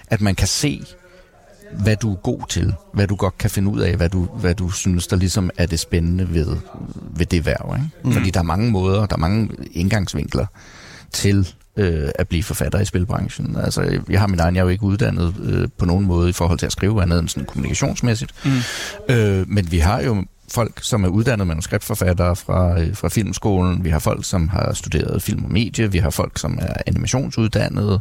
[0.06, 0.84] at man kan se,
[1.82, 4.54] hvad du er god til, hvad du godt kan finde ud af, hvad du, hvad
[4.54, 6.56] du synes, der ligesom er det spændende ved,
[7.16, 7.74] ved det værv.
[7.76, 7.90] Ikke?
[8.04, 8.12] Mm.
[8.12, 10.46] Fordi der er mange måder, der er mange indgangsvinkler
[11.12, 13.56] til øh, at blive forfatter i spilbranchen.
[13.56, 16.32] Altså, jeg har min egen, jeg er jo ikke uddannet øh, på nogen måde i
[16.32, 18.34] forhold til at skrive andet end sådan kommunikationsmæssigt.
[18.44, 18.50] Mm.
[19.14, 23.90] Øh, men vi har jo folk, som er uddannede manuskriptforfattere fra, øh, fra filmskolen, vi
[23.90, 28.00] har folk, som har studeret film og medie, vi har folk, som er animationsuddannede.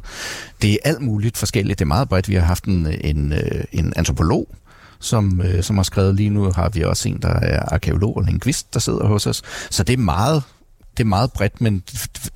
[0.61, 2.29] Det er alt muligt forskelligt, det er meget bredt.
[2.29, 4.55] Vi har haft en, en, øh, en antropolog,
[4.99, 8.23] som, øh, som har skrevet lige nu, har vi også en, der er arkeolog og
[8.23, 9.41] linguist, der sidder hos os.
[9.69, 10.43] Så det er meget
[10.97, 11.83] det er meget bredt, men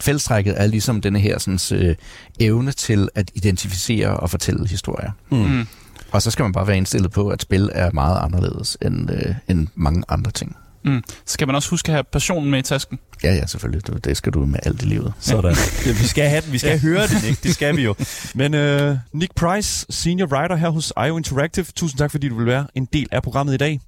[0.01, 1.95] fællestrækket er ligesom denne her sådan, øh,
[2.39, 5.11] evne til at identificere og fortælle historier.
[5.31, 5.67] Mm.
[6.11, 9.35] Og så skal man bare være indstillet på, at spil er meget anderledes end, øh,
[9.47, 10.57] end mange andre ting.
[10.85, 11.03] Mm.
[11.25, 12.99] Skal man også huske at have passionen med i tasken?
[13.23, 14.03] Ja, ja, selvfølgelig.
[14.03, 15.13] Det skal du med alt i livet.
[15.19, 15.55] Sådan.
[15.85, 16.51] Ja, vi skal have den.
[16.51, 16.77] Vi skal ja.
[16.77, 17.43] høre det, Nick.
[17.43, 17.95] Det skal vi jo.
[18.35, 21.65] Men uh, Nick Price, senior writer her hos IO Interactive.
[21.75, 23.79] Tusind tak, fordi du vil være en del af programmet i dag.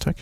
[0.00, 0.16] Tak.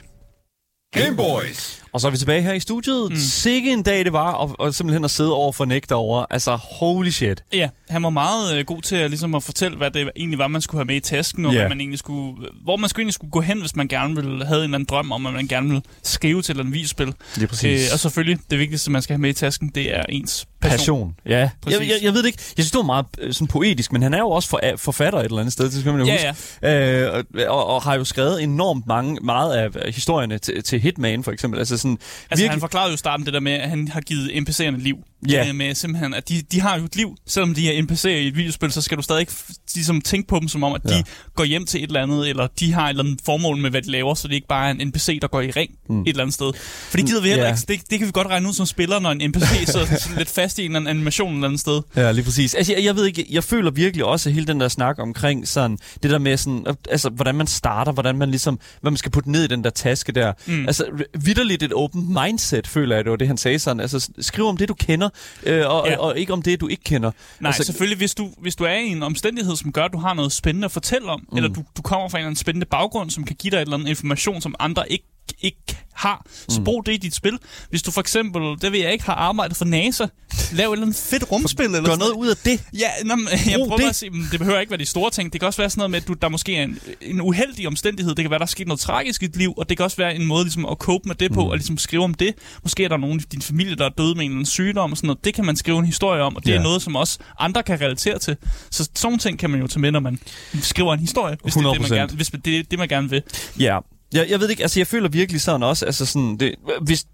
[0.95, 1.83] Gameboys!
[1.93, 3.11] Og så er vi tilbage her i studiet.
[3.11, 3.17] Mm.
[3.17, 6.27] Sikke en dag det var, og, og simpelthen at sidde over for Nick derovre.
[6.31, 7.45] Altså, holy shit.
[7.53, 10.49] Ja, han var meget øh, god til at, ligesom at fortælle, hvad det egentlig var,
[10.49, 11.61] man skulle have med i tasken, og yeah.
[11.61, 14.47] hvad man egentlig skulle, hvor man skulle egentlig skulle gå hen, hvis man gerne ville
[14.47, 17.15] have en eller anden drøm om, at man gerne ville skrive til en videospil.
[17.35, 17.89] Det er præcis.
[17.89, 20.79] Øh, og selvfølgelig, det vigtigste, man skal have med i tasken, det er ens passion.
[20.79, 21.15] passion.
[21.27, 21.81] Ja, præcis.
[21.81, 22.43] Jeg, jeg, jeg ved det ikke.
[22.57, 25.19] Jeg synes, det var meget øh, sådan poetisk, men han er jo også for, forfatter
[25.19, 26.43] et eller andet sted, det skal man jo ja, huske.
[26.63, 27.17] Ja.
[27.19, 31.33] Øh, og, og, har jo skrevet enormt mange, meget af historierne til, til Hitman, for
[31.33, 31.59] eksempel.
[31.59, 31.99] Altså, sådan,
[32.31, 32.51] altså virkelig...
[32.51, 34.97] han forklarede jo starten det der med, at han har givet NPC'erne liv.
[35.29, 35.53] Ja.
[35.53, 37.17] Med simpelthen, at de, de har jo et liv.
[37.27, 39.27] Selvom de er NPC'er i et videospil, så skal du stadig
[39.75, 40.99] ligesom, tænke på dem som om, at ja.
[40.99, 43.71] de går hjem til et eller andet, eller de har et eller andet formål med,
[43.71, 46.01] hvad de laver, så det er ikke bare en NPC, der går i ring mm.
[46.01, 46.53] et eller andet sted.
[46.91, 47.53] For det gider vi heller ja.
[47.53, 47.63] ikke.
[47.69, 50.59] Det, det kan vi godt regne ud som spiller, når en NPC så, lidt fast
[50.59, 51.83] i en animation et eller andet sted.
[51.97, 52.55] Ja, lige præcis.
[52.55, 55.79] Altså, jeg, jeg ved ikke, jeg føler virkelig også hele den der snak omkring sådan,
[56.03, 59.31] det der med sådan, altså, hvordan man starter, hvordan man ligesom, hvad man skal putte
[59.31, 60.33] ned i den der taske der.
[60.47, 60.67] Mm.
[60.67, 60.85] Altså,
[61.21, 63.81] vidderligt et open mindset, føler jeg, det var det, han sagde sådan.
[63.81, 65.09] Altså, skriv om det, du kender,
[65.43, 65.97] øh, og, ja.
[65.97, 67.11] og, og ikke om det, du ikke kender.
[67.41, 69.99] Nej, altså, selvfølgelig, hvis du, hvis du er i en omstændighed, som gør, at du
[69.99, 71.37] har noget spændende at fortælle om, mm.
[71.37, 73.61] eller du, du kommer fra en eller anden spændende baggrund, som kan give dig et
[73.61, 75.05] eller andet information, som andre ikke
[75.41, 76.65] ikke har, så mm.
[76.65, 77.39] brug det i dit spil.
[77.71, 80.07] Hvis du for eksempel, det ved jeg ikke, har arbejdet for NASA,
[80.53, 81.67] lav et eller andet fedt rumspil.
[81.67, 82.65] Eller Gør noget ud af det.
[82.79, 83.89] Ja, nå, jeg prøver det.
[83.89, 85.33] at sige, det behøver ikke være de store ting.
[85.33, 87.67] Det kan også være sådan noget med, at du, der måske er en, en uheldig
[87.67, 88.15] omstændighed.
[88.15, 89.97] Det kan være, der er sket noget tragisk i dit liv, og det kan også
[89.97, 91.51] være en måde ligesom, at cope med det på, mm.
[91.51, 92.35] og ligesom skrive om det.
[92.63, 94.91] Måske er der nogen i din familie, der er døde med en eller anden sygdom,
[94.91, 95.25] og sådan noget.
[95.25, 96.57] Det kan man skrive en historie om, og det ja.
[96.57, 98.37] er noget, som også andre kan relatere til.
[98.71, 100.19] Så sådan ting kan man jo tage med, når man
[100.61, 101.59] skriver en historie, hvis 100%.
[101.61, 103.23] det er det, man gerne, hvis det, er det, man gerne vil.
[103.59, 103.79] Ja,
[104.13, 107.05] jeg, jeg ved ikke, altså jeg føler virkelig sådan også, altså sådan, det, hvis,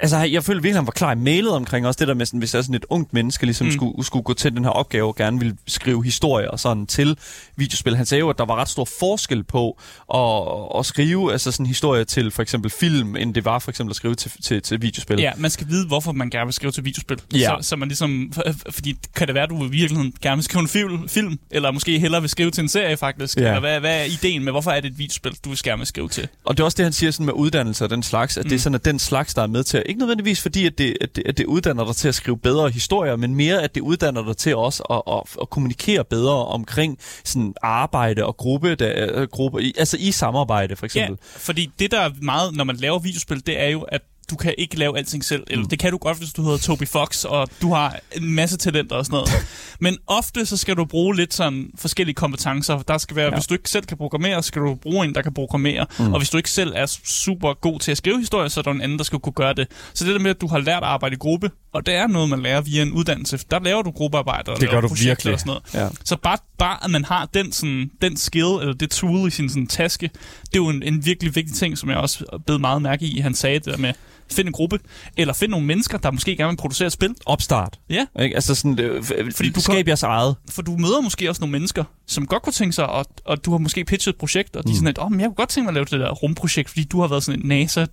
[0.00, 2.38] Altså, jeg føler virkelig, han var klar i mailet omkring også det der med, sådan,
[2.38, 3.72] hvis jeg er sådan et ungt menneske, ligesom mm.
[3.72, 7.18] skulle, skulle gå til den her opgave og gerne ville skrive historier og sådan til
[7.56, 7.96] videospil.
[7.96, 9.80] Han sagde jo, at der var ret stor forskel på
[10.14, 13.92] at, at skrive altså sådan historier til for eksempel film, end det var for eksempel
[13.92, 15.20] at skrive til, til, til videospil.
[15.20, 17.20] Ja, man skal vide, hvorfor man gerne vil skrive til videospil.
[17.34, 17.56] Ja.
[17.60, 18.32] Så, så man ligesom,
[18.70, 21.70] fordi kan det være, at du i virkeligheden gerne vil skrive en film, film eller
[21.70, 23.38] måske hellere vil skrive til en serie faktisk?
[23.38, 23.42] Ja.
[23.42, 26.08] Eller hvad, hvad er ideen med, hvorfor er det et videospil, du vil gerne skrive
[26.08, 26.28] til?
[26.44, 28.48] Og det er også det, han siger sådan med uddannelse og den slags, at mm.
[28.48, 30.78] det er sådan, at den slags, der er med til Øh, ikke nødvendigvis fordi, at
[30.78, 33.74] det, at, det, at det uddanner dig til at skrive bedre historier, men mere, at
[33.74, 38.74] det uddanner dig til også at, at, at kommunikere bedre omkring sådan arbejde og gruppe,
[38.74, 41.18] der, øh, gruppe altså i samarbejde for eksempel.
[41.22, 44.36] Ja, fordi det der er meget, når man laver videospil, det er jo, at du
[44.36, 45.44] kan ikke lave alting selv.
[45.50, 45.68] Eller mm.
[45.68, 48.96] det kan du godt, hvis du hedder Toby Fox, og du har en masse talenter
[48.96, 49.30] og sådan noget.
[49.84, 52.78] Men ofte så skal du bruge lidt sådan forskellige kompetencer.
[52.78, 53.34] Der skal være, ja.
[53.34, 55.86] hvis du ikke selv kan programmere, skal du bruge en, der kan programmere.
[55.98, 56.12] Mm.
[56.12, 58.70] Og hvis du ikke selv er super god til at skrive historier, så er der
[58.70, 59.66] en anden, der skal kunne gøre det.
[59.94, 62.06] Så det der med, at du har lært at arbejde i gruppe, Og det er
[62.06, 63.38] noget, man lærer via en uddannelse.
[63.50, 65.34] Der laver du gruppearbejde og Det gør du virkelig.
[65.34, 65.62] og sådan noget.
[65.74, 65.88] Ja.
[66.04, 69.48] Så bare, bare at man har den, sådan, den skill, eller det tool i sin
[69.48, 70.10] sådan, taske,
[70.42, 73.18] det er jo en, en virkelig vigtig ting, som jeg også bed meget mærke i.
[73.20, 73.92] Han sagde det der med,
[74.32, 74.78] find en gruppe,
[75.16, 77.14] eller find nogle mennesker, der måske gerne vil producere et spil.
[77.26, 77.78] Opstart.
[77.90, 78.34] Ja, Ikke?
[78.34, 80.36] Altså sådan, øh, Fordi fordi du du skab kan- jeres eget.
[80.50, 83.50] for du møder måske også nogle mennesker, som godt kunne tænke sig, og, og du
[83.50, 85.34] har måske pitchet et projekt, og de er sådan lidt, åh, oh, men jeg kunne
[85.34, 87.86] godt tænke mig at lave det der rumprojekt, fordi du har været sådan en NASA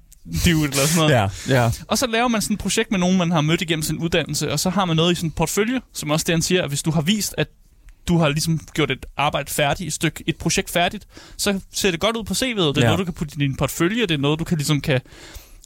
[0.45, 1.29] dude eller sådan noget.
[1.49, 1.71] Ja, ja.
[1.88, 4.51] Og så laver man sådan et projekt med nogen, man har mødt igennem sin uddannelse,
[4.51, 6.84] og så har man noget i sin portfølje, som også det, han siger, at hvis
[6.84, 7.47] du har vist, at
[8.08, 11.99] du har ligesom gjort et arbejde færdigt, et, stykke, et projekt færdigt, så ser det
[11.99, 12.45] godt ud på CV'et.
[12.45, 12.84] Det er Ja.
[12.86, 15.01] noget, du kan putte i din portfølje, det er noget, du kan ligesom kan,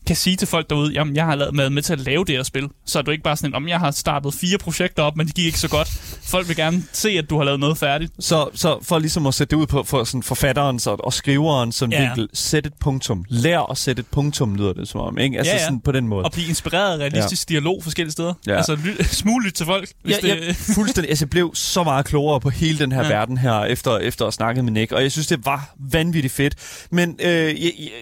[0.07, 2.35] kan sige til folk derude, jamen jeg har lavet, været med til at lave det
[2.35, 2.69] her spil.
[2.85, 5.31] Så er du ikke bare sådan, om jeg har startet fire projekter op, men de
[5.31, 5.87] gik ikke så godt.
[6.27, 8.11] Folk vil gerne se, at du har lavet noget færdigt.
[8.19, 11.71] Så, så for ligesom at sætte det ud på for sådan forfatteren og, og skriveren
[11.71, 12.01] som Ja.
[12.01, 13.25] vinkel, sæt et punktum.
[13.29, 15.17] Lær at sætte et punktum, lyder det som om.
[15.17, 15.37] Ikke?
[15.37, 15.63] Altså Ja, ja.
[15.63, 16.25] sådan på den måde.
[16.25, 17.53] Og blive inspireret af realistisk ja.
[17.53, 18.33] dialog forskellige steder.
[18.47, 18.51] Ja.
[18.51, 18.57] Ja.
[18.57, 19.89] Altså ly- smuglyt til folk.
[20.03, 21.09] Hvis Ja, det, jeg, fuldstændig.
[21.09, 23.07] Altså, jeg blev så meget klogere på hele den her ja.
[23.07, 23.13] Ja.
[23.13, 26.33] verden her, efter, efter at have snakket med Nick, og jeg synes, det var vanvittigt
[26.33, 26.55] fedt.
[26.91, 27.55] Men øh,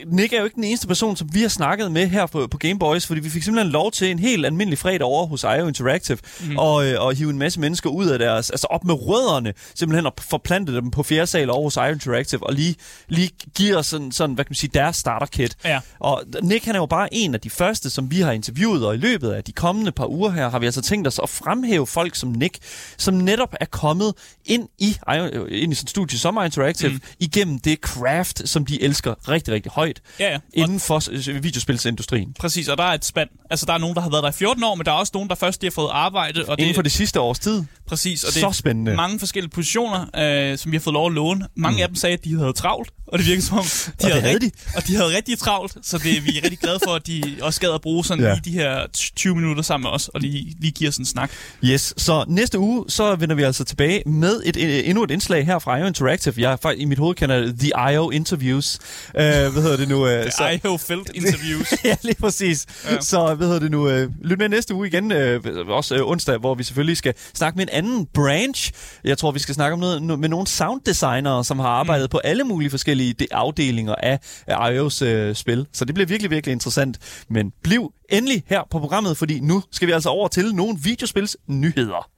[0.07, 2.57] Nick er jo ikke den eneste person, som vi har snakket med her på, på
[2.57, 5.67] Game Boys, fordi vi fik simpelthen lov til en helt almindelig fredag over hos IO
[5.67, 6.57] Interactive, mm.
[6.57, 10.05] og, øh, og hive en masse mennesker ud af deres, altså op med rødderne, simpelthen
[10.05, 12.75] at forplante dem på fjerde sal IO Interactive, og lige,
[13.07, 15.57] lige give os sådan, sådan, hvad kan man sige, deres starter kit.
[15.65, 15.79] Ja.
[15.99, 18.93] Og Nick han er jo bare en af de første, som vi har interviewet, og
[18.93, 21.87] i løbet af de kommende par uger her, har vi altså tænkt os at fremhæve
[21.87, 22.57] folk som Nick,
[22.97, 24.13] som netop er kommet
[24.45, 27.01] ind i, øh, ind i sådan studie som Interactive, mm.
[27.19, 30.35] igennem det craft, som de elsker rigtig, rigtig højt ja, ja.
[30.35, 32.33] Og inden for øh, videospilsindustrien.
[32.39, 33.29] Præcis, og der er et spand.
[33.49, 35.11] Altså, der er nogen, der har været der i 14 år, men der er også
[35.13, 36.45] nogen, der først lige har fået arbejde.
[36.47, 37.63] Og Inden det, for det sidste års tid.
[37.87, 38.95] præcis, og det Så er spændende.
[38.95, 40.05] mange forskellige positioner,
[40.51, 41.47] øh, som vi har fået lov at låne.
[41.57, 41.81] Mange mm.
[41.81, 44.33] af dem sagde, at de havde travlt, og det virkede som om, de det havde
[44.33, 47.07] rigtig, og de havde rigtig travlt, så det er vi er rigtig glade for, at
[47.07, 48.29] de også gad at bruge sådan Ja.
[48.33, 48.79] lige de her
[49.15, 51.31] 20 minutter sammen med os, og lige, lige give os en snak.
[51.65, 55.45] Yes, så næste uge, så vender vi altså tilbage med et, et, endnu et indslag
[55.45, 56.33] her fra IO Interactive.
[56.37, 58.79] Jeg faktisk i mit hoved kender The IO Interviews.
[59.09, 60.03] Uh, hvad hedder det nu?
[60.05, 60.09] Uh,
[60.39, 61.73] The IO Felt Interviews.
[61.85, 62.65] ja, lige præcis.
[62.89, 63.01] Ja.
[63.01, 63.89] Så hvad hedder det nu?
[63.89, 67.57] Øh, lyt med næste uge igen, øh, også øh, onsdag, hvor vi selvfølgelig skal snakke
[67.57, 68.71] med en anden branch.
[69.03, 72.09] Jeg tror, vi skal snakke om noget no- med nogle sounddesignere, som har arbejdet mm.
[72.09, 75.67] på alle mulige forskellige de- afdelinger af, af iOS øh, spil.
[75.73, 77.25] Så det bliver virkelig, virkelig interessant.
[77.29, 81.37] Men bliv endelig her på programmet, fordi nu skal vi altså over til nogle videospils
[81.47, 82.09] nyheder.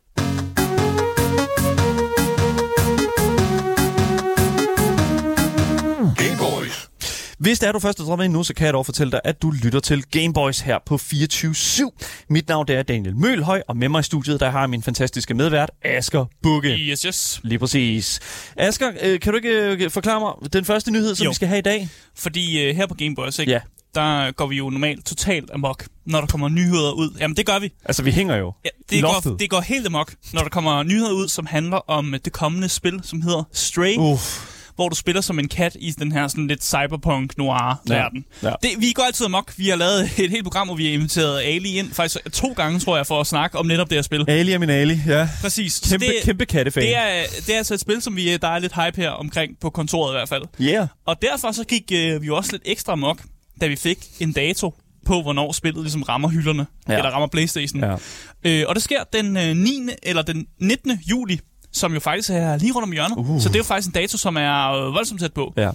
[7.43, 9.41] Hvis det er du først er ind nu, så kan jeg dog fortælle dig, at
[9.41, 11.89] du lytter til Gameboys her på 24-7.
[12.29, 14.83] Mit navn det er Daniel Mølhøj, og med mig i studiet, der har jeg min
[14.83, 16.69] fantastiske medvært, Asger Bukke.
[16.69, 17.39] Yes, yes.
[17.43, 18.19] Lige præcis.
[18.57, 21.29] Asger, øh, kan du ikke øh, forklare mig den første nyhed, som Jo.
[21.29, 21.89] vi skal have i dag?
[22.15, 23.51] Fordi øh, her på Gameboys, ikke?
[23.51, 23.59] Ja.
[23.95, 27.17] der går vi jo normalt totalt amok, når der kommer nyheder ud.
[27.19, 27.71] Jamen, det gør vi.
[27.85, 28.53] Altså, vi hænger jo.
[28.65, 29.31] Ja, det, loftet.
[29.31, 32.69] går, det går helt amok, når der kommer nyheder ud, som handler om det kommende
[32.69, 33.95] spil, som hedder Stray.
[33.97, 34.52] Uff.
[34.75, 38.25] Hvor du spiller som en kat i den her sådan lidt cyberpunk noir-verden.
[38.43, 38.51] Ja.
[38.63, 39.53] Det, vi går altid amok.
[39.57, 42.79] Vi har lavet et helt program, hvor vi har inviteret Ali ind, faktisk to gange,
[42.79, 44.25] tror jeg, for at snakke om netop det her spil.
[44.27, 45.29] Ali er min Ali, ja.
[45.41, 45.79] Præcis.
[45.89, 46.83] Kæmpe, det, kæmpe kattefan.
[46.83, 49.51] det, er, det er altså et spil, som vi, der er lidt hype her omkring,
[49.61, 50.43] på kontoret i hvert fald.
[50.61, 50.87] Yeah.
[51.05, 53.21] Og derfor så gik øh, vi jo også lidt ekstra amok,
[53.61, 54.73] da vi fik en dato
[55.05, 56.93] på, hvornår spillet ligesom rammer hylderne, Ja.
[56.93, 56.97] ja.
[56.97, 57.83] eller rammer Playstation.
[57.83, 57.95] Ja.
[58.43, 59.79] Øh, og det sker den øh, 9.
[60.03, 60.91] eller den 19.
[61.09, 61.39] juli,
[61.73, 63.17] som jo faktisk er lige rundt om hjørnet.
[63.17, 63.41] Uh.
[63.41, 65.53] Så det er jo faktisk en dato, som er øh, voldsomt tæt på.
[65.57, 65.69] Ja.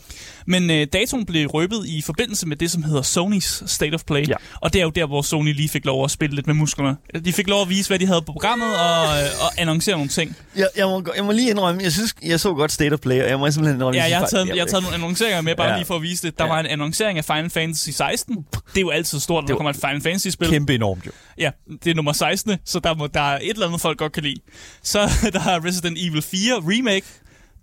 [0.49, 4.29] Men øh, datoen blev røbet i forbindelse med det, som hedder Sonys State of Play.
[4.29, 4.35] Ja.
[4.61, 6.97] Og det er jo der, hvor Sony lige fik lov at spille lidt med musklerne.
[7.25, 10.09] De fik lov at vise, hvad de havde på programmet, og, øh, og annoncere nogle
[10.09, 10.37] ting.
[10.57, 13.23] Jeg, jeg, må, jeg må lige indrømme, jeg synes, jeg så godt State of Play,
[13.23, 14.01] og jeg må simpelthen indrømme...
[14.01, 15.77] Ja, jeg har synes taget, jeg har taget nogle annonceringer med, bare Ja.
[15.77, 16.39] lige for at vise det.
[16.39, 16.51] Der Ja.
[16.51, 18.37] var en annoncering af Final Fantasy 16.
[18.37, 20.49] Det er jo altid stort, når der kommer et Final Fantasy-spil.
[20.49, 21.11] Kæmpe enormt jo.
[21.39, 21.51] Ja,
[21.85, 24.23] det er nummer 16, så der, må, der er et eller andet, folk godt kan
[24.23, 24.41] lide.
[24.83, 24.99] Så
[25.33, 27.07] der er Resident Evil 4 Remake.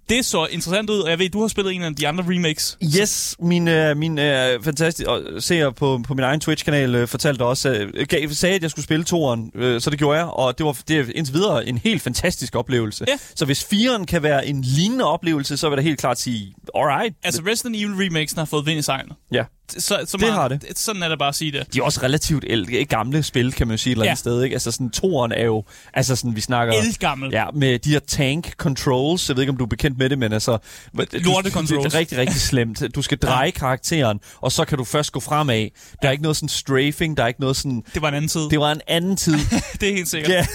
[0.10, 2.78] Det så interessant ud, og jeg ved, du har spillet en af de andre remakes.
[3.00, 7.44] Yes, min, øh, min øh, fantastisk og seer på, på min egen Twitch-kanal øh, fortalte
[7.44, 10.58] også, øh, gav, sagde, at jeg skulle spille toeren, øh, så det gjorde jeg, og
[10.58, 13.06] det var det er indtil videre en helt fantastisk oplevelse.
[13.08, 13.18] Ja.
[13.36, 16.54] Så hvis firen kan være en lignende oplevelse, så vil jeg da helt klart sige,
[16.76, 17.16] alright.
[17.24, 19.16] Altså, Resident Evil remakesen har fået vind i sejlene.
[19.32, 19.44] Ja.
[19.78, 20.64] Så, så Det meget, har det.
[20.76, 21.74] Sådan er det bare at sige det.
[21.74, 24.16] De er også relativt ældre, gamle spil, kan man jo sige et eller andet Ja.
[24.16, 24.44] sted.
[24.44, 24.54] Ikke?
[24.54, 26.74] Altså sådan, toeren er jo, altså sådan, vi snakker...
[26.74, 27.30] Elgammel.
[27.32, 29.30] Ja, med de her tank controls.
[29.30, 30.58] Jeg ved ikke, om du er bekendt med det, men altså...
[30.94, 31.84] Lorte du, controls.
[31.84, 32.84] Det er rigtig, rigtig slemt.
[32.96, 35.68] Du skal dreje karakteren, og så kan du først gå fremad.
[36.02, 37.84] Der er ikke noget sådan strafing, der er ikke noget sådan...
[37.94, 38.50] Det var en anden tid.
[38.50, 39.38] Det, var en anden tid.
[39.82, 40.32] det er helt sikkert.
[40.32, 40.46] ja.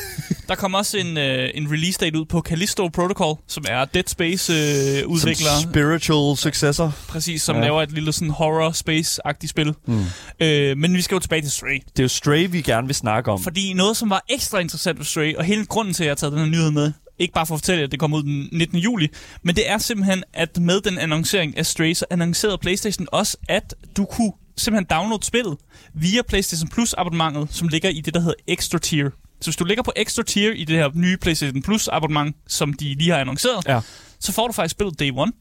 [0.49, 4.05] Der kom også en, øh, en release date ud på Callisto Protocol, som er Dead
[4.07, 5.51] Space øh, udvikler.
[5.63, 6.93] Som spiritual successor.
[7.09, 7.61] Præcis, som Ja.
[7.61, 7.67] ja.
[7.67, 9.75] laver et lille sådan horror space-agtigt spil.
[9.87, 10.03] Mm.
[10.41, 11.81] Øh, men vi skal jo tilbage til Stray.
[11.97, 13.43] Det er jo Stray, vi gerne vil snakke om.
[13.43, 16.17] Fordi noget, som var ekstra interessant ved Stray, og hele grunden til, at jeg har
[16.17, 18.49] taget den her nyhed med, ikke bare for at fortælle, at det kommer ud den
[18.53, 18.79] 19.
[18.79, 19.09] juli,
[19.43, 23.75] men det er simpelthen, at med den annoncering af Stray, så annoncerede PlayStation også, at
[23.97, 25.57] du kunne simpelthen downloade spillet
[25.95, 29.11] via PlayStation Plus abonnementet, som ligger i det, der hedder Extra Tier.
[29.41, 32.73] Så hvis du ligger på Extra Tier i det her nye PlayStation Plus abonnement, som
[32.73, 33.81] de lige har annonceret, Ja.
[34.21, 35.33] så får du faktisk spillet Day One.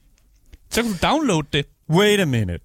[0.72, 1.66] Så kan du downloade det.
[1.90, 2.60] Wait a minute.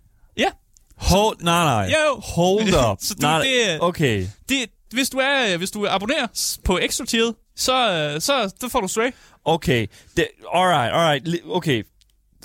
[1.04, 1.94] Hold, nej, nej.
[2.06, 2.20] Jo.
[2.20, 2.98] Hold up.
[3.02, 4.26] Så du- nej, det Okay.
[4.48, 4.58] det,
[4.92, 6.26] hvis du er hvis du abonnerer
[6.64, 9.10] på Extra Tier, så, øh, så, så får du Stray.
[9.44, 9.86] Okay.
[10.16, 11.42] Det, alright, alright.
[11.50, 11.82] Okay.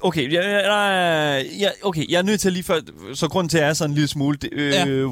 [0.02, 2.80] Okay, ja, ja, ja, ja, okay, jeg er nødt til lige for,
[3.16, 4.86] så grunden til, at jeg er sådan en lille smule øh, Ja.
[4.86, 5.10] øh, øh,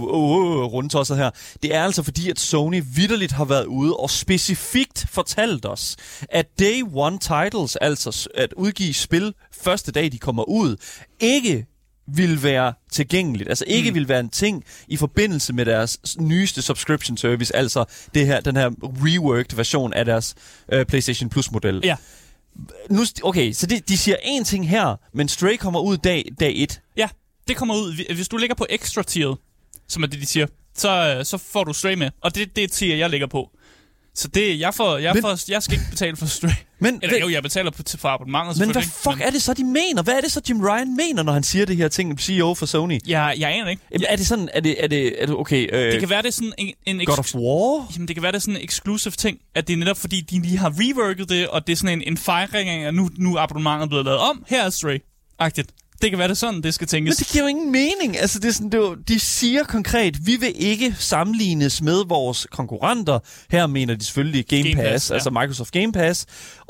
[0.63, 1.29] rundtosset her,
[1.63, 5.95] det er altså fordi, at Sony vidderligt har været ude og specifikt fortalt os,
[6.29, 9.33] at Day One Titles, altså at udgive spil
[9.63, 10.75] første dag, de kommer ud,
[11.19, 11.65] ikke
[12.07, 13.95] vil være tilgængeligt, altså ikke mm.
[13.95, 18.55] vil være en ting i forbindelse med deres nyeste subscription service, altså det her, den
[18.55, 20.35] her reworked version af deres
[20.71, 21.95] øh, PlayStation Plus model Ja.
[22.89, 26.53] nu, okay, så det, de siger én ting her, men Stray kommer ud dag, dag
[26.55, 26.81] 1.
[26.97, 27.09] Ja,
[27.47, 27.93] det kommer ud.
[27.93, 29.35] Hvi- Hvis du ligger på Extra Tier,
[29.87, 32.09] som er det, de siger, så, øh, så får du Stray med.
[32.21, 33.49] Og det, det er tier, jeg ligger på.
[34.17, 36.49] Så det, jeg, får, jeg, Men- får, jeg skal ikke betale for Stray.
[36.79, 39.53] Men, Eller men, jo, jeg betaler på, for abonnementet men hvad fuck er det så,
[39.53, 40.03] de mener?
[40.03, 42.65] Hvad er det så, Jim Ryan mener, når han siger det her ting, CEO for
[42.65, 42.99] Sony?
[43.07, 43.81] Jeg, jeg aner ikke.
[43.91, 46.21] Jamen, Er det sådan, er det, er det, er det okay, øh, Det kan være,
[46.21, 47.91] det er sådan en, en God of War?
[47.95, 50.21] Jamen, det kan være, det er sådan en exclusive ting, at det er netop fordi,
[50.21, 53.09] de lige har reworket det, og det er sådan en, en fejring af, at nu,
[53.17, 54.45] nu er abonnementet blevet lavet om.
[54.47, 55.86] Her er Stray-agtigt.
[56.01, 57.17] Det kan være, det er sådan, det skal Men tænkes.
[57.17, 58.17] det giver jo ingen mening.
[58.19, 62.03] Altså, det er sådan, det er jo, de siger konkret, vi vil ikke sammenlignes med
[62.07, 63.19] vores konkurrenter.
[63.51, 65.13] Her mener de selvfølgelig Game, Game Pass, Pass, Pass ja.
[65.13, 66.25] altså Microsoft Game Pass.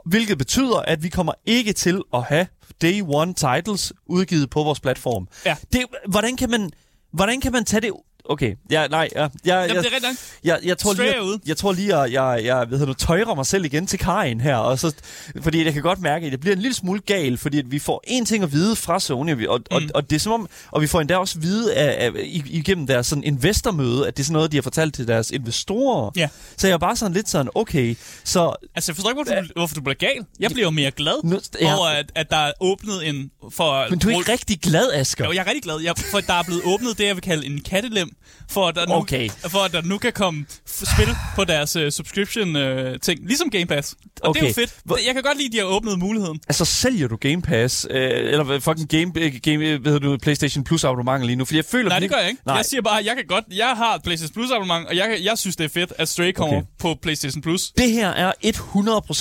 [0.06, 2.48] Hvilket betyder, at vi kommer ikke til at have
[2.82, 5.28] Day One titles udgivet på vores platform.
[5.46, 5.56] Ja.
[5.74, 6.70] Det, hvordan, kan man,
[7.14, 7.92] hvordan kan man tage det...
[8.30, 11.40] Okay, ja, nej, ja, jeg, Jamen, jeg, det er rigtigt jeg, jeg tror lige, jeg,
[11.48, 14.56] jeg tror lige, at jeg, jeg ved du, tøjrer mig selv igen til kajen her,
[14.56, 14.96] og så,
[15.42, 17.80] fordi jeg kan godt mærke, at det bliver en lille smule gal, fordi at vi
[17.80, 19.76] får en ting at vide fra Sony, og, og, mm.
[19.76, 22.12] og, og det er som om, og vi får endda også vide af, af,
[22.46, 26.12] igennem deres sådan investormøde, at det er sådan noget, de har fortalt til deres investorer.
[26.16, 26.30] Ja.
[26.58, 29.48] Så jeg er bare sådan lidt sådan, okay, så Altså, jeg forstår ikke, hvorfor du,
[29.56, 30.26] hvorfor du bliver gal.
[30.40, 31.76] Jeg bliver jo mere glad Nu- ja.
[31.76, 33.32] over, at, at der er åbnet en...
[33.52, 35.26] For, men du er ikke rigtig glad, Asger.
[35.26, 37.46] Jo, jeg er rigtig glad, jeg, for der er blevet åbnet det, jeg vil kalde
[37.46, 38.10] en kattelem,
[38.50, 39.30] for at der nu, Okay.
[39.30, 43.96] for at der nu kan komme spil på deres uh, subscription-ting, ligesom Game Pass.
[44.22, 44.62] Og det er jo Okay.
[44.62, 45.06] fedt.
[45.06, 46.40] Jeg kan godt lide, at de har åbnet muligheden.
[46.48, 50.18] Altså, sælger du Game Pass, øh, eller fucking Game, øh, game øh, hvad hedder du,
[50.18, 51.46] PlayStation Plus abonnement lige nu?
[51.46, 51.90] Fordi jeg føler...
[51.90, 52.42] Nej, det gør jeg ikke.
[52.46, 52.56] Nej.
[52.56, 55.18] Jeg siger bare, at jeg kan godt, jeg har et PlayStation Plus abonnement, og jeg,
[55.24, 56.68] jeg synes, det er fedt, at Stray kommer Okay.
[56.80, 57.70] på PlayStation Plus.
[57.78, 58.32] Det her er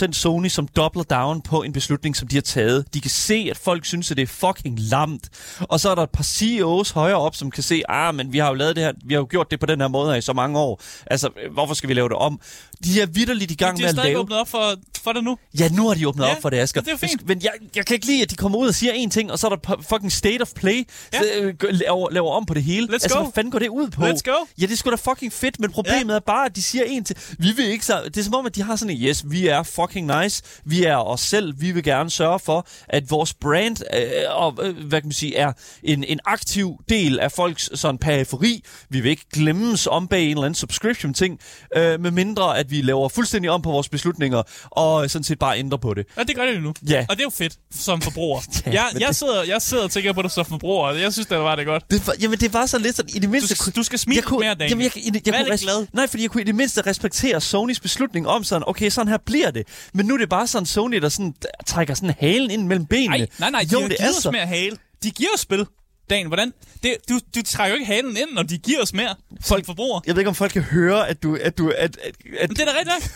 [0.08, 2.84] 100% Sony, som dobler down på en beslutning, som de har taget.
[2.94, 5.28] De kan se, at folk synes, at det er fucking lamt.
[5.60, 8.38] Og så er der et par CEOs højere op, som kan se, ah, men vi
[8.38, 10.16] har jo lavet det her, vi har jo gjort det på den her måde her
[10.18, 10.80] i så mange år.
[11.06, 12.40] Altså, øh, hvorfor skal vi lave det om?
[12.84, 14.18] De er vidderligt i gang De med at stadig lave...
[14.20, 15.38] åbnet op for, for det nu.
[15.58, 16.80] Ja, nu har de åbnet Ja, op for det, Asger.
[16.80, 17.28] det er fint.
[17.28, 19.38] Men jeg, jeg kan ikke lide, at de kommer ud og siger en ting, og
[19.38, 21.18] så er der fucking state of play, Ja.
[21.18, 22.86] så, øh, laver, laver om på det hele.
[22.86, 23.22] Let's altså, go.
[23.22, 24.02] hvad fanden går det ud på?
[24.06, 24.44] Let's go.
[24.60, 26.16] Ja, det er sgu da fucking fedt, men problemet ja.
[26.16, 27.16] er bare, at de siger en til...
[27.38, 28.02] Vi vil ikke så...
[28.04, 30.84] Det er som om, at de har sådan en, yes, vi er fucking nice, vi
[30.84, 35.00] er os selv, vi vil gerne sørge for, at vores brand øh, og, øh, hvad
[35.00, 38.62] kan man sige, er en, en aktiv del af folks sådan periferi.
[38.90, 41.38] Vi vil ikke glemmes om bag en eller anden subscription-ting,
[41.76, 45.58] øh, med mindre, at vi laver fuldstændig om på vores beslutninger, og sådan set bare
[45.58, 46.06] ændrer på det.
[46.16, 46.74] Og det gør det nu.
[46.88, 47.06] Ja.
[47.08, 48.40] Og det er jo fedt som forbruger.
[48.66, 51.12] Ja, jeg, jeg, det- sidder, jeg sidder og tænker på det som forbruger, og jeg
[51.12, 51.84] synes, det var det godt.
[51.90, 53.54] Det var, jamen, det var så lidt sådan, i det mindste...
[53.54, 54.70] Du skal- du skal smile jeg kunne, mere, Daniel.
[54.70, 55.86] Jamen, jeg, jeg, jeg, jeg kunne glad.
[55.92, 59.18] Nej, fordi jeg kunne i det mindste respektere Sonys beslutning om sådan, okay, sådan her
[59.26, 59.66] bliver det.
[59.94, 61.34] Men nu er det bare sådan Sony, der sådan,
[61.66, 63.18] trækker sådan halen ind mellem benene.
[63.18, 64.76] Nej, nej, nej, de jo, det givet er os mere hale.
[65.02, 65.66] De giver os spil.
[66.10, 66.52] Dan, hvordan?
[66.82, 69.14] Det, du, du trækker jo ikke halen ind, når de giver os mere
[69.44, 70.00] som forbruger.
[70.06, 71.38] Jeg ved ikke, om folk kan høre, at du...
[71.42, 71.96] At du at, at,
[72.40, 73.14] at, Men det er da rigtigt.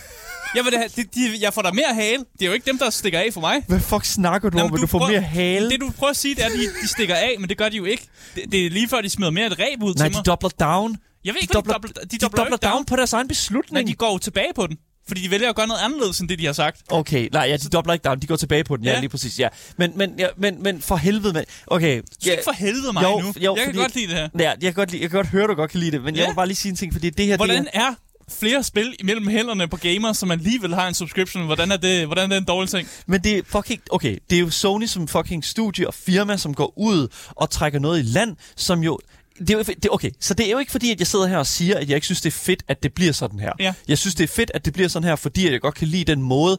[0.54, 2.16] Jeg, vil da, de, de, jeg får da mere hale.
[2.32, 3.64] Det er jo ikke dem, der stikker af for mig.
[3.68, 5.70] hvad fuck snakker du Nå, om, at du får prøver- mere hale?
[5.70, 7.68] Det du prøver at sige, det er, at de, de stikker af, men det gør
[7.68, 8.06] de jo ikke.
[8.34, 10.26] Det, det er lige før, de smider mere et ræb ud Nej, til de mig.
[10.26, 10.96] dobler down.
[11.24, 13.24] Jeg ved de ikke, de dobler, dobler, de de dobler, ikke down på deres egen
[13.24, 13.88] Nej, beslutning.
[13.88, 14.76] de går jo tilbage på den.
[15.10, 16.82] Fordi de vælger at gøre noget anderledes, end det, de har sagt.
[16.88, 19.00] Okay, nej, ja, de dobler ikke down, de går tilbage på den, ja, Ja.
[19.00, 19.48] lige præcis, ja.
[19.76, 22.02] Men, men, ja, men, men for helvede, men, okay.
[22.20, 23.34] Skal ikke for helvede mig Jo, nu.
[23.40, 24.28] jo, jeg kan godt lide det her.
[24.38, 26.14] Ja, jeg kan godt, lide, jeg kan godt høre, du godt kan lide det, men
[26.14, 26.18] ja.
[26.20, 26.24] Ja.
[26.24, 27.36] jeg vil bare lige sige en ting, fordi det her...
[27.36, 27.94] Hvordan Det er
[28.38, 31.46] flere spil imellem hænderne på gamers, som alligevel har en subscription?
[31.46, 32.88] Hvordan er det, hvordan er det en dårlig ting?
[33.06, 33.80] men det er fucking...
[33.90, 37.78] Okay, det er jo Sony som fucking studie og firma, som går ud og trækker
[37.78, 38.98] noget i land, som jo
[39.40, 41.38] det er jo, det, okay, så det er jo ikke fordi, at jeg sidder her
[41.38, 43.52] og siger, at jeg ikke synes, det er fedt, at det bliver sådan her.
[43.58, 43.72] Ja.
[43.88, 45.88] Jeg synes, det er fedt, at det bliver sådan her, fordi at jeg godt kan
[45.88, 46.58] lide den måde,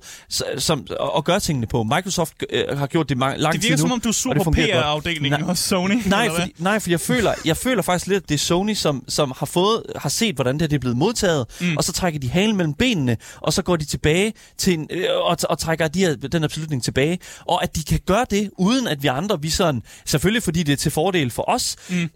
[0.57, 1.83] som, at, at gøre tingene på.
[1.83, 3.81] Microsoft øh, har gjort det lang Det tid virker nu.
[3.81, 4.55] som om, du er og super det godt.
[4.55, 6.01] PR-afdelingen hos Sony.
[6.05, 9.03] Nej, fordi, nej, for jeg føler, jeg føler faktisk lidt, at det er Sony, som,
[9.07, 11.77] som har fået, har set, hvordan det, det er blevet modtaget, mm.
[11.77, 15.05] og så trækker de halen mellem benene, og så går de tilbage til en, øh,
[15.11, 17.19] og, og trækker de her, den her beslutning tilbage.
[17.47, 20.73] Og at de kan gøre det, uden at vi andre, vi sådan, selvfølgelig fordi det
[20.73, 22.09] er til fordel for os, mm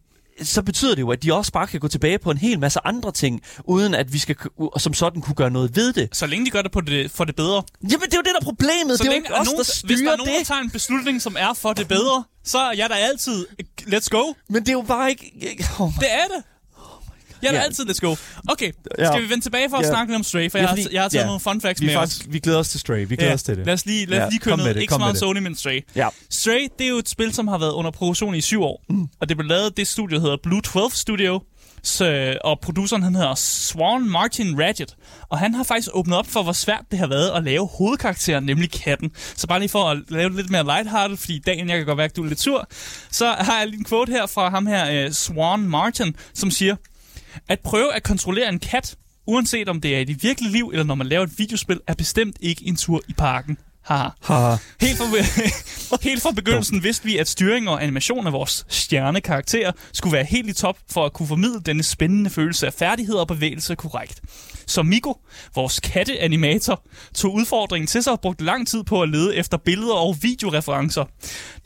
[0.44, 2.80] så betyder det jo, at de også bare kan gå tilbage på en hel masse
[2.86, 4.36] andre ting, uden at vi skal
[4.78, 6.10] som sådan kunne gøre noget ved det.
[6.14, 7.64] Så længe de gør det, på det for det bedre.
[7.84, 8.98] Jamen, det er jo det, der er problemet.
[8.98, 10.48] Så det er jo ikke os, nogen, der hvis der styrer er nogen, der det.
[10.48, 13.46] tager en beslutning, som er for det bedre, så er jeg da altid,
[13.82, 14.34] let's go.
[14.50, 15.34] Men det er jo bare ikke...
[15.80, 16.44] Oh Det er det.
[17.52, 17.66] Jeg er Ja.
[17.66, 18.16] altid, let's go.
[18.50, 19.06] Okay, Ja.
[19.12, 19.90] skal vi vende tilbage for at Ja.
[19.90, 21.26] snakke lidt om Stray, for Ja, jeg, har, fordi- jeg har taget ja.
[21.26, 22.02] nogle fun facts vi, med er os.
[22.14, 23.06] faktisk, vi glæder os til Stray.
[23.08, 23.66] Vi glæder os til det.
[23.66, 24.76] Lad os lige, lad os Ja, lige køre noget.
[24.76, 25.18] det, Ikke så meget.
[25.18, 25.82] Sony, men Stray.
[25.96, 26.08] Ja.
[26.30, 28.84] Stray, det er jo et spil, som har været under produktion i syv år.
[28.90, 29.08] Mm.
[29.22, 31.42] Og det blev lavet det studie, der hedder Blue 12 Studio.
[31.84, 34.96] Så, og produceren, han hedder Swan Martin Radget.
[35.30, 38.44] Og han har faktisk åbnet op for, hvor svært det har været at lave hovedkarakteren,
[38.44, 39.12] nemlig katten.
[39.36, 41.98] Så bare lige for at lave det lidt mere lighthearted, fordi dagen, jeg kan godt
[41.98, 42.68] være, at du er lidt sur.
[43.12, 46.76] Så har jeg lige en quote her fra ham her, uh, Swan Martin, som siger,
[47.50, 48.96] at prøve at kontrollere en kat,
[49.28, 51.94] uanset om det er i det virkelige liv, eller når man laver et videospil, er
[51.94, 53.58] bestemt ikke en tur i parken.
[53.86, 54.10] Haha.
[54.22, 54.56] Haha.
[54.82, 60.14] Helt fra, helt fra begyndelsen vidste vi, at styring og animation af vores stjernekarakterer skulle
[60.14, 63.76] være helt i top for at kunne formidle denne spændende følelse af færdighed og bevægelse
[63.76, 64.22] korrekt.
[64.68, 65.18] Så Miko,
[65.56, 66.84] vores katteanimator,
[67.16, 71.06] tog udfordringen til sig og brugte lang tid på at lede efter billeder og videoreferencer.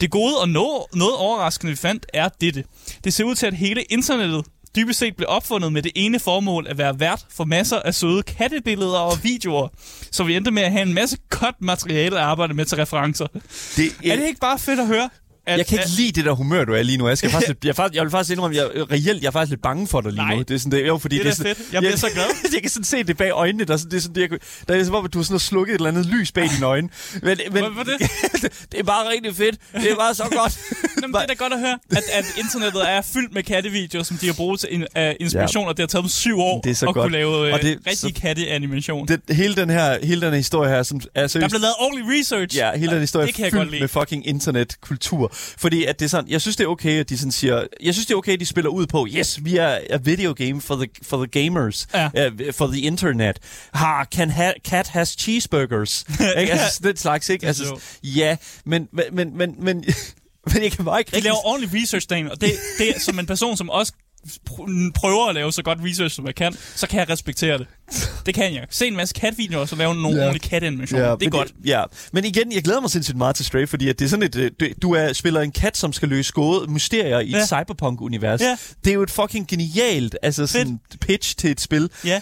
[0.02, 2.64] Det gode og noget, noget overraskende, vi fandt, er dette.
[3.04, 4.46] Det ser ud til, at hele internettet
[4.76, 8.24] dybest set blev opfundet med det ene formål at være vært for masser af søde
[8.24, 9.68] kattebilleder og videoer.
[10.12, 13.28] Så vi endte med at have en masse godt materiale at arbejde med til referencer.
[13.76, 15.10] Det, Er det ikke bare fedt at høre?
[15.46, 17.08] At, jeg kan ikke at, lide det der humør, du er lige nu.
[17.08, 19.50] Jeg, skal faktisk, jeg, er faktisk, jeg vil faktisk indrømme, jeg, reelt, jeg er faktisk
[19.50, 20.36] lidt bange for dig lige Nej.
[20.36, 20.42] nu.
[20.42, 21.74] Det er sådan, det, jo, fordi Det er da sådan, fedt.
[21.74, 22.26] Jeg bliver så glad.
[22.54, 23.66] jeg kan sådan se det bag øjnene.
[23.66, 25.24] Der, er sådan, det er sådan, det, jeg, der er som om, at du har
[25.24, 26.90] sådan noget slukket et eller andet lys bag dine øjne.
[27.14, 28.00] Men, men, Hvad var det?
[28.72, 29.56] det er bare rigtig fedt.
[29.74, 30.60] Det er bare så godt.
[31.02, 34.18] Jamen, det er da godt at høre, at, at internettet er fyldt med kattevideoer, som
[34.18, 35.70] de har brugt til uh, inspiration, ja.
[35.70, 37.04] og det har taget dem syv år Det er så at godt.
[37.04, 39.08] kunne lave uh, Og det- rigtig katteanimation.
[39.08, 41.52] det, hele, den her, hele den her historie her, som er Der seriøst...
[41.52, 42.58] blev lavet ordentlig research.
[42.58, 45.29] Ja, hele den historie det er fyldt med fucking internetkultur.
[45.34, 47.94] Fordi at det er sådan, jeg synes det er okay, at de sådan siger, jeg
[47.94, 50.62] synes det er okay, at de spiller ud på, yes, vi er a video game
[50.62, 52.06] for the, for the gamers, Ja.
[52.28, 53.40] uh, for the internet.
[53.74, 56.06] Ha, can ha, cat has cheeseburgers.
[56.40, 56.52] ikke?
[56.54, 57.48] Altså den slags, ikke?
[57.48, 59.84] Altså, ja, men, men, men, men, men,
[60.54, 63.20] men jeg kan bare ikke De laver ordentlig research derinde, og det, det er som
[63.20, 63.94] en person, som også
[64.50, 67.68] pr- prøver at lave så godt research, som jeg kan, så kan jeg respektere det.
[68.26, 68.66] Det kan jeg.
[68.70, 70.16] Se en masse katvideoer, og så lave nogle Ja.
[70.24, 70.28] ja.
[70.30, 71.16] ordentlige katteanimationer.
[71.16, 71.48] det er godt.
[71.48, 74.10] Det, ja, men igen, jeg glæder mig sindssygt meget til Stray, fordi at det er
[74.10, 77.30] sådan et, øh, du, du er, spiller en kat, som skal løse gåde mysterier i
[77.30, 77.38] Ja.
[77.42, 78.42] et cyberpunk-univers.
[78.42, 78.58] Ja.
[78.84, 81.90] Det er jo et fucking genialt altså sådan pitch til et spil.
[82.06, 82.22] Ja.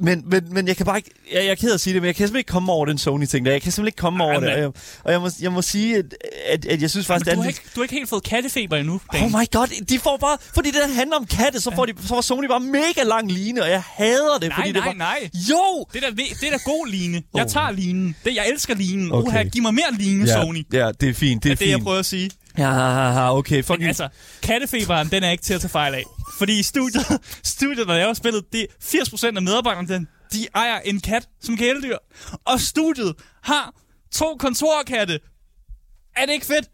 [0.00, 1.10] Men, men, men jeg kan bare ikke...
[1.32, 2.86] Jeg, jeg er ked af at sige det, men jeg kan simpelthen ikke komme over
[2.86, 3.52] den Sony-ting der.
[3.52, 4.48] Jeg kan simpelthen ikke komme Ej, over det.
[4.48, 4.70] men- Og jeg,
[5.04, 6.04] og jeg, må, jeg må sige, at,
[6.48, 8.22] at, at jeg synes Men faktisk, du, at har ikke, du har ikke helt fået
[8.24, 9.28] kattefeber endnu, Oh Dan.
[9.30, 10.38] my god, de får bare...
[10.54, 13.32] Fordi det der handler om katte, så, får de, så får Sony bare mega lang
[13.32, 14.48] line, og jeg hader det.
[14.48, 15.30] Nej, fordi nej, det var, nej.
[15.50, 15.86] Jo!
[15.92, 17.22] Det er da, det er da god line.
[17.34, 17.50] Jeg Oh.
[17.50, 18.16] tager linen.
[18.24, 19.12] Det, jeg elsker linen.
[19.12, 19.28] Okay.
[19.28, 20.62] Oha, giv mig mere line, Ja, Sony.
[20.72, 21.42] ja, det er fint.
[21.44, 22.30] Det er, Det er det, jeg prøver at sige.
[22.58, 23.62] Ja, okay.
[23.62, 24.08] Fucking, Men altså,
[24.42, 26.04] kattefeberen, den er ikke til at tage fejl af.
[26.38, 27.06] Fordi studiet,
[27.56, 31.56] studiet der laver spillet, det er 80% af medarbejderne, den, de ejer en kat som
[31.56, 31.96] kæledyr.
[32.44, 33.74] Og studiet har
[34.12, 35.20] to kontorkatte.
[36.16, 36.70] Er det ikke fedt?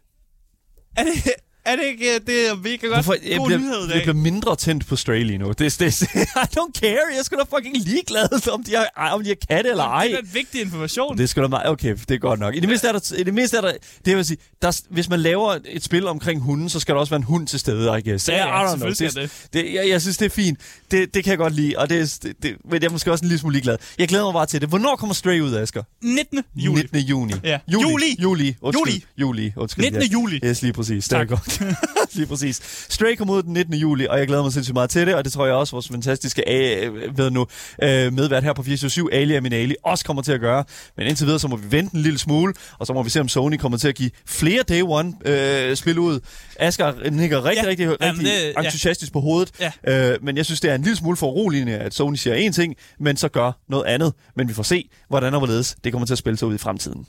[0.97, 1.33] Er det,
[1.65, 3.89] er det ikke, øh, det er mega godt Hvorfor, god jeg, bliver, nyhed i jeg
[3.95, 4.03] dag?
[4.03, 5.49] bliver mindre tændt på Stray lige nu.
[5.49, 6.03] Det, det,
[6.45, 6.99] I don't care.
[7.17, 10.05] Jeg sgu da fucking ligeglad, om de har, om de har katte eller ej.
[10.05, 11.19] Det er en vigtig information.
[11.19, 11.69] Det sgu da meget...
[11.69, 12.55] Okay, det er godt nok.
[12.57, 13.15] I det mindste er der...
[13.19, 13.73] I det mindste er der
[14.05, 17.11] det vil sige, der, hvis man laver et spil omkring hunden, så skal der også
[17.11, 18.29] være en hund til stede, I guess.
[18.29, 18.71] Ja, ja, know.
[18.71, 19.31] selvfølgelig skal det.
[19.53, 20.59] det jeg, jeg, synes, det er fint.
[20.91, 23.25] Det, det kan jeg godt lide, og det, det, det, men jeg er måske også
[23.25, 23.77] en lille smule ligeglad.
[23.99, 24.69] Jeg glæder mig bare til det.
[24.69, 25.83] Hvornår kommer Stray ud, Asger?
[26.03, 26.43] 19.
[26.57, 26.81] juli.
[26.83, 26.99] 19.
[27.01, 27.33] juni.
[27.45, 27.59] Ja.
[27.69, 27.87] Juli.
[27.91, 28.17] Juli.
[28.23, 28.57] Juli.
[28.61, 28.93] Undskyld.
[29.19, 29.43] Juli.
[29.43, 29.53] Juli.
[29.57, 29.85] Undskyld.
[29.85, 30.03] 19.
[30.03, 30.41] juli.
[30.45, 31.09] Yes, lige præcis.
[31.09, 31.29] Det er Tak.
[31.29, 31.52] godt.
[32.15, 32.61] lige præcis.
[32.89, 33.75] Stray kom ud den 19.
[33.75, 35.89] juli, og jeg glæder mig sindssygt meget til det, og det tror jeg også vores
[35.89, 36.43] fantastiske
[36.87, 37.47] øh, ved nu,
[37.83, 40.65] øh, medvært her på 427, Ali Aminali, også kommer til at gøre.
[40.97, 43.21] Men indtil videre, så må vi vente en lille smule, og så må vi se,
[43.21, 46.21] om Sony kommer til at give flere Day One øh, spil ud.
[46.59, 47.69] Asger nikker rigtig, Ja.
[47.71, 48.63] rigtig, rigtig Jamen, det- ja.
[48.63, 49.51] entusiastisk på hovedet,
[49.87, 50.13] Ja.
[50.13, 52.53] øh, men jeg synes, det er en lille smule for uroligende, at Sony siger én
[52.53, 54.13] ting, men så gør noget andet.
[54.37, 56.59] Men vi får se, hvordan og hvorledes det kommer til at spille sig ud i
[56.59, 57.07] fremtiden.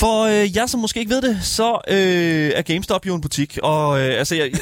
[0.00, 3.58] For øh, jer, som måske ikke ved det, så øh, er GameStop jo en butik.
[3.62, 4.60] Og øh, altså, jeg, jeg,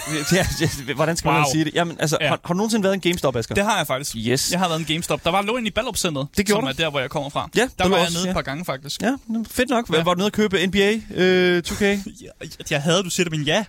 [0.61, 1.45] jeg, jeg, hvordan skal man Wow.
[1.53, 1.75] sige det?
[1.75, 2.29] Jamen, altså, Ja.
[2.29, 3.55] har, har du nogensinde været en GameStop, Asger?
[3.55, 4.17] Det har jeg faktisk.
[4.17, 4.53] Yes.
[4.53, 5.25] Jeg har været en GameStop.
[5.25, 6.69] Der var lå inde i Ballup Center, Det gjorde som du.
[6.69, 7.49] er der, hvor jeg kommer fra.
[7.57, 8.31] Ja, der var jeg også, nede ja.
[8.31, 9.03] et par gange, faktisk.
[9.03, 9.13] Ja,
[9.51, 9.91] fedt nok.
[9.97, 10.03] Ja.
[10.03, 11.85] Var du nede at købe NBA øh, 2K?
[11.85, 12.01] Jeg,
[12.71, 13.65] jeg havde, du siger det, men ja.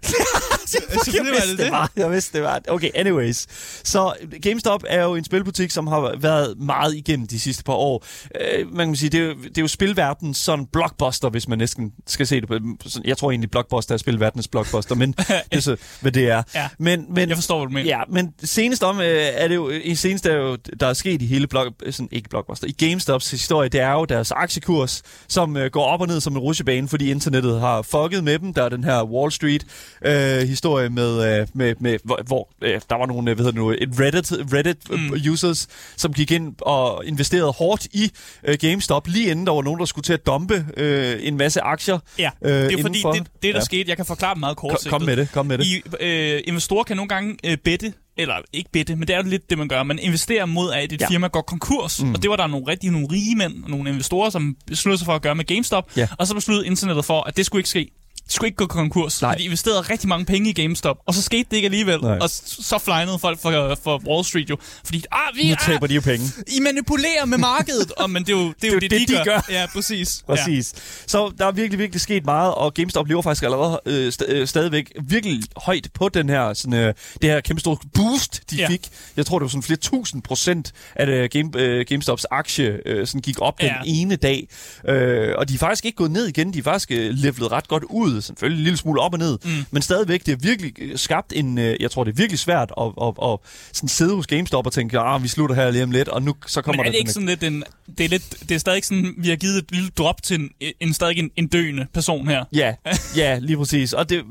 [0.65, 1.71] Selvfølgelig var det det det.
[1.71, 1.91] var.
[1.95, 2.59] Jeg vidste, det var.
[2.67, 3.47] Okay, anyways.
[3.83, 8.05] Så GameStop er jo en spilbutik, som har været meget igennem de sidste par år.
[8.41, 11.58] Øh, man kan sige, det er, jo, det er jo spilverdens sådan blockbuster, hvis man
[11.59, 12.57] næsten skal se det på.
[12.85, 16.43] sådan- Jeg tror egentlig, blockbuster er spilverdens blockbuster, men det er så, hvad det er.
[16.55, 16.67] Ja.
[16.79, 17.97] Men, men, Jeg forstår, hvad du mener.
[17.97, 21.21] Ja, men senest om, øh, er det jo, i senest er jo, der er sket
[21.21, 25.57] i hele blog, sådan, ikke Blockbuster, i GameStops historie, det er jo deres aktiekurs, som
[25.57, 28.53] øh, går op og ned som en rutsjebane, fordi internettet har fucket med dem.
[28.53, 29.65] Der er den her Wall Street
[30.05, 33.51] øh, historie med, øh, med, med hvor, hvor øh, der var nogle, øh, hvad hedder
[33.51, 34.77] det nu, et Reddit, Reddit.
[34.89, 35.31] Mm.
[35.31, 38.11] users, som gik ind og investerede hårdt i
[38.43, 41.48] øh, GameStop, lige inden der var nogen, der skulle til at dumpe øh, en masse
[41.57, 41.99] aktier.
[42.19, 43.59] Ja, øh, det er jo fordi, det, det der Ja.
[43.59, 44.85] skete, jeg kan forklare meget Kom, kort.
[44.89, 45.65] kom med det, kom med det.
[45.65, 49.29] I, øh, investorer kan nogle gange øh, bette, eller ikke bette, men det er jo
[49.29, 49.83] lidt det, man gør.
[49.83, 51.07] Man investerer mod, at et Ja.
[51.09, 52.03] firma går konkurs.
[52.03, 52.13] Mm.
[52.13, 55.15] Og det var der nogle rigtig nogle rige mænd, nogle investorer, som besluttede sig for
[55.15, 55.97] at gøre med GameStop.
[55.97, 56.07] Ja.
[56.19, 57.91] Og så besluttede internettet for, at det skulle ikke ske.
[58.29, 59.21] Skulle ikke gå konkurs.
[59.21, 59.35] Nej.
[59.35, 61.99] De investerede rigtig mange penge i GameStop, og så skete det ikke alligevel.
[62.01, 62.17] Nej.
[62.21, 64.57] Og så flejnede folk for, for Wall Street jo.
[64.85, 66.25] Fordi, ah, vi Nu er, taber de jo penge.
[66.47, 67.91] I manipulerer med markedet.
[67.91, 69.45] og, men det er jo det, er jo det, det, de, de gør.
[69.49, 70.23] Ja, præcis.
[70.27, 70.73] Præcis.
[70.75, 70.79] Ja.
[71.07, 74.47] Så der er virkelig, virkelig sket meget, og GameStop lever faktisk allerede øh, st- øh,
[74.47, 78.67] stadigvæk virkelig højt på den her, sådan, øh, det her kæmpe store boost, de ja.
[78.69, 78.87] Fik.
[79.17, 83.07] Jeg tror, det var sådan flere tusind procent, at øh, Game, øh, GameStops aktie øh,
[83.07, 83.63] sådan gik op.
[83.63, 83.67] Ja.
[83.67, 84.47] den ene dag.
[84.87, 87.67] Øh, og de er faktisk ikke gået ned igen, de er faktisk øh, levelet ret
[87.67, 89.65] godt ud, selvfølgelig en lille smule op og ned, mm.
[89.71, 92.71] men stadigvæk, det er virkelig øh, skabt en, øh, jeg tror, det er virkelig svært
[92.77, 93.37] at, at, at, at
[93.73, 96.35] sådan sidde hos GameStop og tænke, ah, vi slutter her lige om lidt, og nu
[96.47, 97.63] så kommer Men er der det ikke sådan lidt en...
[97.97, 100.49] Det er, lidt, det er stadig sådan, vi har givet et lille drop til en,
[100.79, 102.45] en stadig en, en døende person her.
[102.53, 102.73] Ja,
[103.15, 103.93] ja, lige præcis.
[103.93, 104.23] Og det,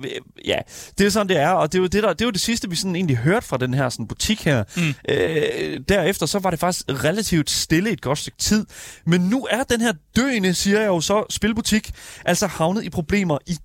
[0.44, 0.58] ja,
[0.98, 1.50] det er sådan, det er.
[1.50, 3.46] Og det er jo det, der, det, er jo det sidste, vi sådan egentlig hørte
[3.46, 4.64] fra den her sådan, butik her.
[4.76, 4.94] Mm.
[5.08, 8.66] Øh, derefter så var det faktisk relativt stille et godt stykke tid.
[9.06, 11.90] Men nu er den her døende, siger jeg jo så, spilbutik,
[12.24, 13.58] altså havnet i problemer igen.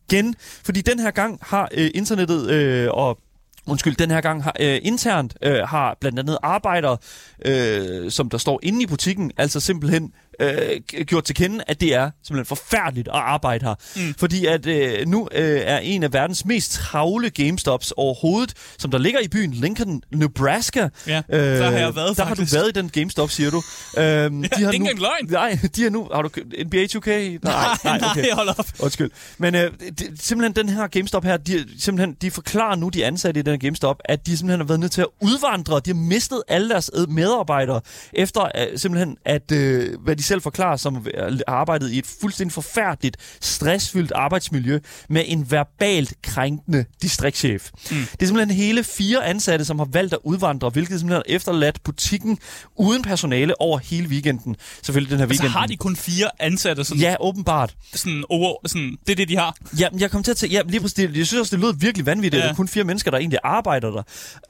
[0.63, 3.19] Fordi den her gang har øh, internettet øh, og
[3.67, 6.97] Undskyld, den her gang har, øh, internt øh, har blandt andet arbejdere,
[7.45, 11.93] øh, som der står inde i butikken, altså simpelthen øh, gjort til kende, at det
[11.95, 13.75] er simpelthen forfærdeligt at arbejde her.
[13.95, 14.13] Mm.
[14.17, 18.97] Fordi at øh, nu øh, er en af verdens mest travle GameStops overhovedet, som der
[18.97, 20.89] ligger i byen Lincoln, Nebraska.
[21.07, 22.53] Ja, der har jeg været, Der har du faktisk.
[22.55, 23.61] været i den GameStop, siger du.
[23.97, 25.27] Øhm, det er engang løgn.
[25.29, 26.09] Nej, de har nu...
[26.13, 26.29] Har du
[26.65, 27.09] NBA 2K?
[27.09, 27.37] Nej,
[27.83, 28.65] nej, nej, hold op.
[28.79, 29.11] Undskyld.
[29.37, 33.39] Men øh, det, simpelthen den her GameStop her, de, simpelthen, de forklarer nu, de ansatte
[33.39, 35.79] i den her GameStop, at de simpelthen har været nødt til at udvandre.
[35.85, 37.81] De har mistet alle deres øh, medarbejdere,
[38.13, 42.53] efter øh, simpelthen, at, øh, hvad de selv forklarer, som har arbejdet i et fuldstændig
[42.53, 47.69] forfærdeligt, stressfyldt arbejdsmiljø med en verbalt krænkende distriktschef.
[47.91, 47.97] Mm.
[48.11, 51.83] Det er simpelthen hele fire ansatte, som har valgt at udvandre, hvilket simpelthen har efterladt
[51.83, 52.37] butikken
[52.75, 54.55] uden personale over hele weekenden.
[54.83, 55.51] Selvfølgelig den her Altså weekend.
[55.59, 57.75] har de kun fire ansatte, sådan, Ja, åbenbart.
[57.93, 59.55] sådan, over, sådan, det er det, de har.
[59.79, 61.73] Ja, jeg kom til at tænke, ja, lige præcis, det, jeg synes også, det lød
[61.79, 62.39] virkelig vanvittigt, ja.
[62.39, 64.03] at der er kun fire mennesker, der egentlig arbejder der.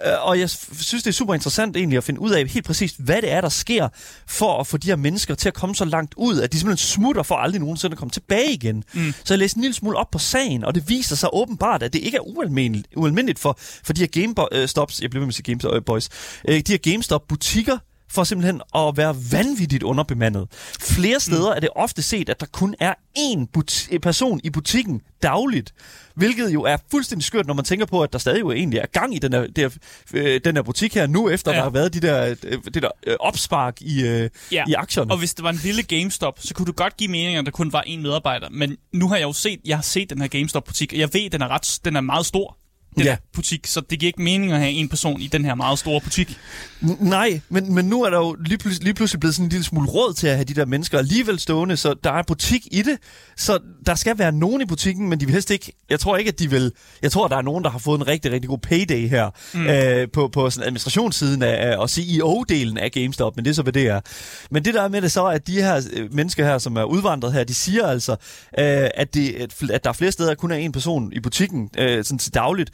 [0.05, 2.95] Øh, og jeg synes, det er super interessant egentlig at finde ud af helt præcis,
[2.99, 3.89] hvad det er, der sker
[4.28, 6.88] for at få de her mennesker til at komme så langt ud, at de simpelthen
[6.88, 8.84] smutter for aldrig nogensinde at komme tilbage igen.
[8.93, 9.14] Mm.
[9.24, 11.93] Så jeg læste en lille smule op på sagen, og det viser sig åbenbart, at
[11.93, 15.36] det ikke er ualmindeligt, ualmindeligt for, for de her GameStops, jeg bliver ved med at
[15.36, 15.99] sige GameStop,
[16.47, 17.78] øh, de her GameStop-butikker,
[18.14, 20.47] for simpelthen at være vanvittigt underbemandet.
[20.82, 21.55] Flere steder mm.
[21.55, 25.74] er det ofte set, at der kun er én but- person i butikken dagligt,
[26.16, 28.86] hvilket jo er fuldstændig skørt, når man tænker på, at der stadig jo egentlig er
[28.86, 29.70] gang i den her, der,
[30.14, 31.55] øh, den her butik her nu, efter ja.
[31.55, 31.59] Ja.
[31.59, 34.64] der har været de der, øh, det der øh, opspark i, øh, Ja.
[34.68, 35.11] i aktierne.
[35.11, 37.51] Og hvis det var en lille GameStop, så kunne du godt give mening, at der
[37.51, 38.49] kun var én medarbejder.
[38.51, 41.26] Men nu har jeg jo set, jeg har set den her GameStop-butik, og jeg ved,
[41.26, 42.57] at den er, ret, den er meget stor.
[42.95, 43.15] Den Ja.
[43.35, 46.01] butik, så det giver ikke mening at have en person i den her meget store
[46.01, 46.37] butik.
[46.83, 49.49] N- Nej, men, men nu er der jo lige, pludselig, lige pludselig blevet sådan en
[49.49, 52.67] lille smule råd til at have de der mennesker alligevel stående, så der er butik
[52.71, 52.97] i det.
[53.37, 55.71] Så der skal være nogen i butikken, men de vil helst ikke...
[55.89, 56.71] Jeg tror ikke, at de vil...
[57.01, 59.29] Jeg tror, at der er nogen, der har fået en rigtig, rigtig god payday her
[59.53, 59.67] mm.
[59.67, 63.61] øh, på, på sådan administrationssiden af, af, og CEO-delen af GameStop, men det er så,
[63.63, 64.01] hvad det er.
[64.51, 66.83] Men det der er med det så, at de her øh, mennesker her, som er
[66.83, 68.17] udvandret her, de siger altså, øh,
[68.95, 72.19] at, det, at, der er flere steder, kun er en person i butikken øh, sådan
[72.19, 72.71] til dagligt.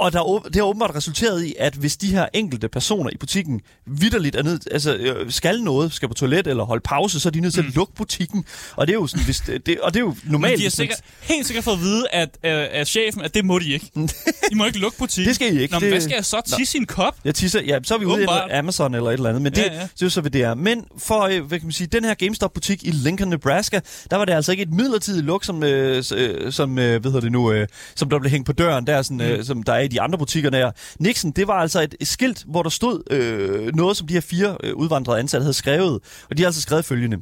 [0.00, 3.16] Og der, er det har åbenbart resulteret i, at hvis de her enkelte personer i
[3.16, 7.28] butikken vidderligt er nødt, altså, øh, skal noget, skal på toilet eller holde pause, så
[7.28, 8.44] er de nødt til at lukke butikken.
[8.76, 10.58] Og det er jo, sådan, hvis det, og det er jo Men normalt.
[10.58, 13.34] de har hvis man- sikkert, helt sikkert fået at vide at, øh, af chefen, at
[13.34, 13.90] det må de ikke.
[14.52, 15.28] I må ikke lukke butikken.
[15.28, 15.72] Det skal I ikke.
[15.72, 16.54] Nå, men Det- hvad skal jeg så?
[16.58, 17.16] Tisse i en kop?
[17.24, 19.58] Jeg tisser, ja, så er vi ude i Amazon eller et eller andet, men det,
[19.58, 20.54] Ja, ja, det er jo så, hvad det er.
[20.54, 23.80] Men for, øh, hvad kan man sige, den her GameStop-butik i Lincoln, Nebraska,
[24.10, 27.20] der var det altså ikke et midlertidigt luk, som, øh, øh, som øh, hvad hedder
[27.20, 29.87] det nu, øh, som der blev hængt på døren, der, sådan, øh, som der er
[29.88, 30.70] i de andre butikker der.
[31.00, 34.56] Nixon, det var altså et skilt, hvor der stod øh, noget, som de her fire
[34.64, 36.00] øh, udvandrede ansatte havde skrevet.
[36.30, 37.16] Og de har altså skrevet følgende.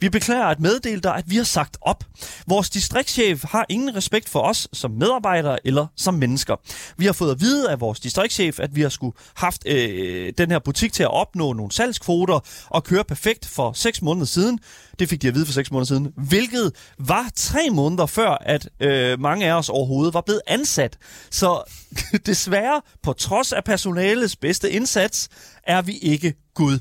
[0.00, 2.04] Vi beklager at meddele dig, at vi har sagt op.
[2.46, 6.56] Vores distriktschef har ingen respekt for os som medarbejdere eller som mennesker.
[6.96, 10.50] Vi har fået at vide af vores distriktschef, at vi har skulle haft øh, den
[10.50, 14.58] her butik til at opnå nogle salgskvoter og køre perfekt for 6 måneder siden.
[14.98, 16.08] Det fik de at vide for 6 måneder siden.
[16.16, 20.98] Hvilket var tre måneder før, at øh, mange af os overhovedet var blevet ansat.
[21.30, 21.62] Så
[22.26, 25.28] desværre, på trods af personalets bedste indsats,
[25.66, 26.78] er vi ikke Gud.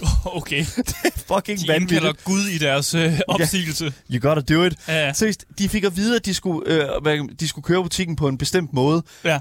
[0.24, 0.64] Okay.
[1.28, 1.72] Fucking De vanvittigt.
[1.92, 3.92] indkalder Gud i deres øh, opsigelse.
[4.10, 4.74] You gotta do it.
[4.88, 5.12] Ja, ja.
[5.12, 6.72] Seriøst, de fik at vide, at de skulle,
[7.06, 9.38] øh, de skulle køre butikken på en bestemt måde, Ja.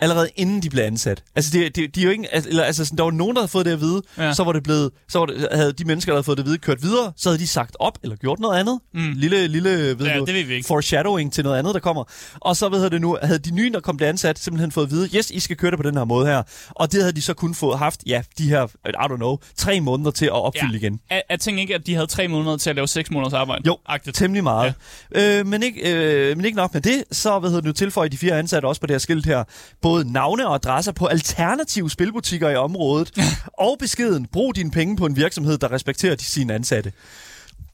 [0.00, 1.22] Allerede inden de blev ansat.
[1.36, 3.42] Altså, det, det, de er jo ikke, altså, eller, altså sådan, der var nogen, der
[3.42, 4.32] havde fået det at vide, Ja.
[4.32, 6.46] så var det blevet, så var det, havde de mennesker, der havde fået det at
[6.48, 8.80] vide, kørt videre, så havde de sagt op, eller gjort noget andet.
[8.94, 9.12] Mm.
[9.16, 12.04] Lille, lille, ved Ja, du, det ved foreshadowing til noget andet, der kommer.
[12.40, 14.90] Og så, ved det nu, havde de nye, der kom til ansat, simpelthen fået at
[14.90, 16.42] vide, yes, I skal køre det på den her måde her.
[16.70, 19.80] Og det havde de så kun fået haft, ja, de her, I don't know, tre
[19.80, 20.78] måneder til at opfylde Ja.
[20.78, 21.00] igen.
[21.10, 23.62] Jeg, jeg tænker ikke, at de havde tre måneder til at lave seks måneders arbejde.
[23.66, 24.16] Jo, Agtigt.
[24.16, 24.74] Temmelig meget.
[25.14, 25.38] Ja.
[25.40, 28.08] Øh, men, ikke, øh, men ikke nok med det, så hvad hedder det nu, tilføjer
[28.08, 29.44] de fire ansatte også på det her skilt her,
[29.86, 33.12] både navne og adresser på alternative spilbutikker i området,
[33.66, 36.92] og beskeden, brug dine penge på en virksomhed, der respekterer de sine ansatte.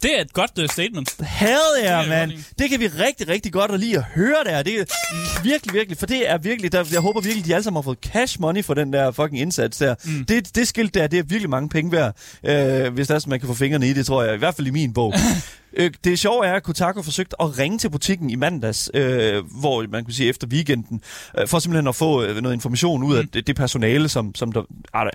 [0.02, 1.16] Det er et godt uh, statement.
[1.42, 2.18] Yeah, jeg man.
[2.18, 2.44] godt lide.
[2.58, 4.62] Det kan vi rigtig, rigtig godt at lide at høre der.
[4.62, 4.84] Det er
[5.42, 7.98] virkelig, virkelig, for det er virkelig, der, jeg håber virkelig, de alle sammen har fået
[7.98, 9.94] cash money for den der fucking indsats der.
[10.04, 10.24] Mm.
[10.24, 13.40] Det, det skilt der, det er virkelig mange penge værd, øh, hvis der er, man
[13.40, 14.34] kan få fingrene i det, tror jeg.
[14.34, 15.14] I hvert fald i min bog.
[15.76, 19.84] Øh, det sjove er, at Kotaku forsøgte at ringe til butikken i mandags, øh, hvor
[19.90, 21.00] man kan sige efter weekenden,
[21.38, 24.52] øh, for simpelthen at få øh, noget information ud af det, det personale, som, som
[24.52, 24.62] der,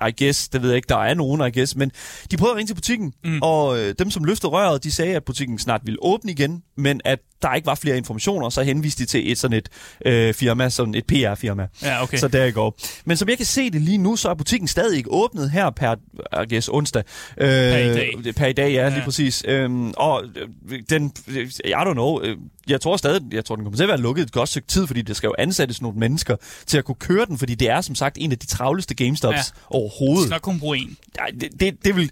[0.06, 1.92] I, I guess, det ved jeg ikke, der er nogen, I guess, men
[2.32, 3.40] de prøvede at ringe til butikken, mm.
[3.42, 7.02] og øh, dem, som løftede røret, de sagde, at butikken snart ville åbne igen, men
[7.06, 9.70] at der ikke var flere informationer, så henviste de til et sådan et
[10.06, 11.68] øh, firma, sådan et PR-firma.
[11.84, 12.18] Ja, okay.
[12.18, 12.78] Så der i går.
[13.06, 15.70] Men som jeg kan se det lige nu, så er butikken stadig ikke åbnet her
[15.70, 15.96] per,
[16.44, 17.04] I guess, onsdag.
[17.38, 18.36] Øh, per i dag.
[18.36, 18.90] Per i dag, ja, ja.
[18.90, 19.44] Lige præcis.
[19.48, 20.24] Øhm, og
[20.70, 22.38] øh, den, øh, I don't know, øh,
[22.70, 24.88] jeg tror stadig, jeg tror, den kommer til at være lukket et godt stykke tid,
[24.88, 27.82] fordi der skal jo ansættes nogle mennesker til at kunne køre den, fordi det er
[27.82, 29.42] som sagt en af de travleste GameStops Ja.
[29.70, 30.30] overhovedet.
[30.30, 30.98] nok kun bruge en.
[31.42, 32.12] Det, det, det vil...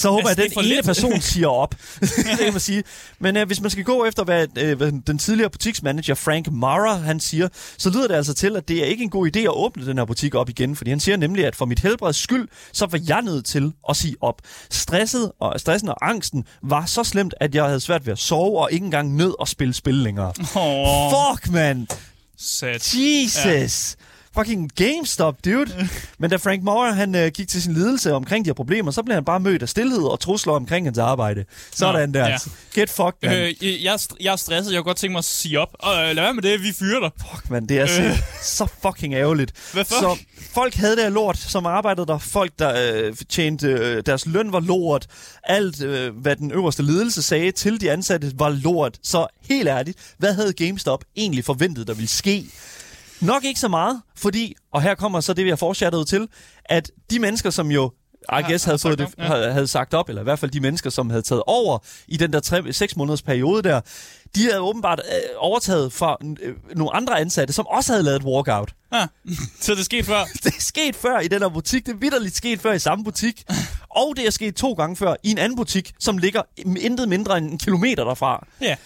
[0.00, 0.86] Så håber Altså, jeg, at den ene lidt.
[0.86, 1.74] person siger op.
[2.00, 2.82] det kan man sige.
[3.18, 7.20] Men øh, hvis man skal gå efter, hvad, øh, den tidligere butiksmanager Frank Mara han
[7.20, 7.48] siger,
[7.78, 9.98] så lyder det altså til, at det er ikke en god idé at åbne den
[9.98, 10.76] her butik op igen.
[10.76, 13.96] Fordi han siger nemlig, at for mit helbreds skyld, så var jeg nødt til at
[13.96, 14.42] sige op.
[14.70, 18.58] Stresset og, stressen og angsten var så slemt, at jeg havde svært ved at sove
[18.60, 20.32] og ikke engang nød at spille spil længere.
[20.56, 21.88] Åh, Fuck, man!
[22.38, 22.94] sat.
[22.94, 23.44] Jesus!
[23.44, 24.04] Ja.
[24.34, 25.88] Fucking GameStop, dude.
[26.18, 29.02] Men da Frank Maurer, han øh, gik til sin lidelse omkring de her problemer, så
[29.02, 31.44] blev han bare mødt af stillhed og trusler omkring hans arbejde.
[31.74, 32.28] Sådan Nå, der.
[32.28, 32.36] ja.
[32.74, 33.32] Get fucked, man.
[33.32, 33.54] Øh.
[33.62, 34.72] Øh, jeg, jeg er stresset.
[34.72, 35.68] Jeg kunne godt tænke mig at sige op.
[35.78, 37.10] Og øh, lad være med det, vi fyrer dig.
[37.30, 37.66] Fuck, man.
[37.66, 39.52] Det er så, så fucking ærgerligt.
[39.72, 39.98] Hvad fuck?
[40.00, 40.18] Så
[40.54, 42.18] folk havde det lort, som arbejdede der.
[42.18, 45.06] Folk, der øh, tjente øh, deres løn var lort.
[45.44, 48.98] Alt, øh, hvad den øverste ledelse sagde til de ansatte, var lort.
[49.02, 52.44] Så helt ærligt, hvad havde GameStop egentlig forventet, der ville ske?
[53.20, 56.28] Nok ikke så meget, fordi, og her kommer så det, vi har forudsattet til,
[56.64, 57.92] at de mennesker, som jo
[58.32, 59.52] I guess havde, sagt fået det, op, ja.
[59.52, 62.32] havde, sagt op, eller i hvert fald de mennesker, som havde taget over i den
[62.32, 63.80] der 6 måneders periode der,
[64.34, 68.24] de havde åbenbart øh, overtaget fra øh, nogle andre ansatte, som også havde lavet et
[68.26, 68.74] walkout.
[68.92, 69.08] Ah,
[69.60, 70.24] så det skete før.
[70.44, 71.86] Det er sket før i den her butik.
[71.86, 73.44] Det er vidderligt sket før i samme butik.
[74.00, 77.38] Og det er sket to gange før i en anden butik, som ligger intet mindre
[77.38, 78.46] end en kilometer derfra.
[78.60, 78.76] Ja.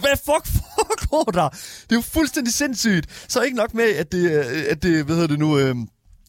[0.00, 1.48] Hvad fuck foregår der?
[1.48, 3.06] Det er jo fuldstændig sindssygt.
[3.28, 4.30] Så ikke nok med, at det,
[4.70, 5.58] at det hvad hedder det nu...
[5.58, 5.74] Øh,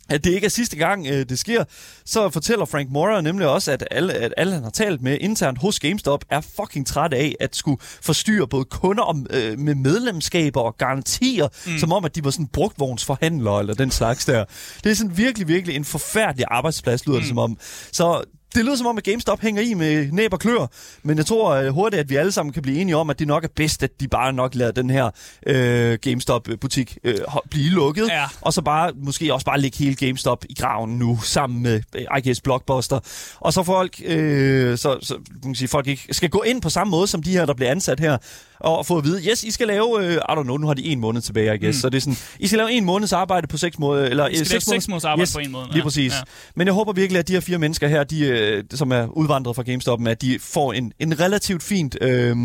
[0.09, 1.63] at det ikke er sidste gang, øh, det sker,
[2.05, 5.59] så fortæller Frank Mora nemlig også, at alle, at alle, han har talt med internt
[5.61, 10.61] hos GameStop, er fucking træt af at skulle forstyrre både kunder om, øh, med medlemskaber
[10.61, 11.77] og garantier, mm.
[11.77, 14.45] som om, at de var sådan brugtvognsforhandlere eller den slags der.
[14.83, 17.21] Det er sådan virkelig, virkelig en forfærdelig arbejdsplads, lyder mm.
[17.21, 17.57] det som om.
[17.91, 18.23] Så
[18.55, 20.67] det lyder som om, at GameStop hænger i med næb og klør,
[21.03, 23.27] men jeg tror uh, hurtigt, at vi alle sammen kan blive enige om, at det
[23.27, 25.05] nok er bedst, at de bare nok lader den her
[25.49, 27.13] uh, GameStop-butik uh,
[27.51, 28.25] blive lukket, Ja.
[28.41, 32.17] og så bare måske også bare lægge hele GameStop i graven nu, sammen med, uh,
[32.17, 32.99] I guess, Blockbuster.
[33.39, 36.69] Og så folk, uh, så, så man kan sige, folk ikke skal gå ind på
[36.69, 38.17] samme måde som de her, der bliver ansat her,
[38.63, 40.85] og få at vide, yes, I skal lave, uh, I don't know, nu har de
[40.85, 41.77] en måned tilbage, I guess.
[41.77, 41.81] Mm.
[41.81, 44.07] Så det er sådan, I skal lave en måneds arbejde på seks måneder.
[44.07, 45.73] Eller, I skal lave seks måneders arbejde yes, på en måned.
[45.73, 46.13] Lige præcis.
[46.13, 46.17] Ja.
[46.55, 49.55] Men jeg håber virkelig, at de her fire mennesker her, de, øh, som er udvandret
[49.55, 51.97] fra GameStop, at de får en, en relativt fint...
[52.01, 52.37] Øh,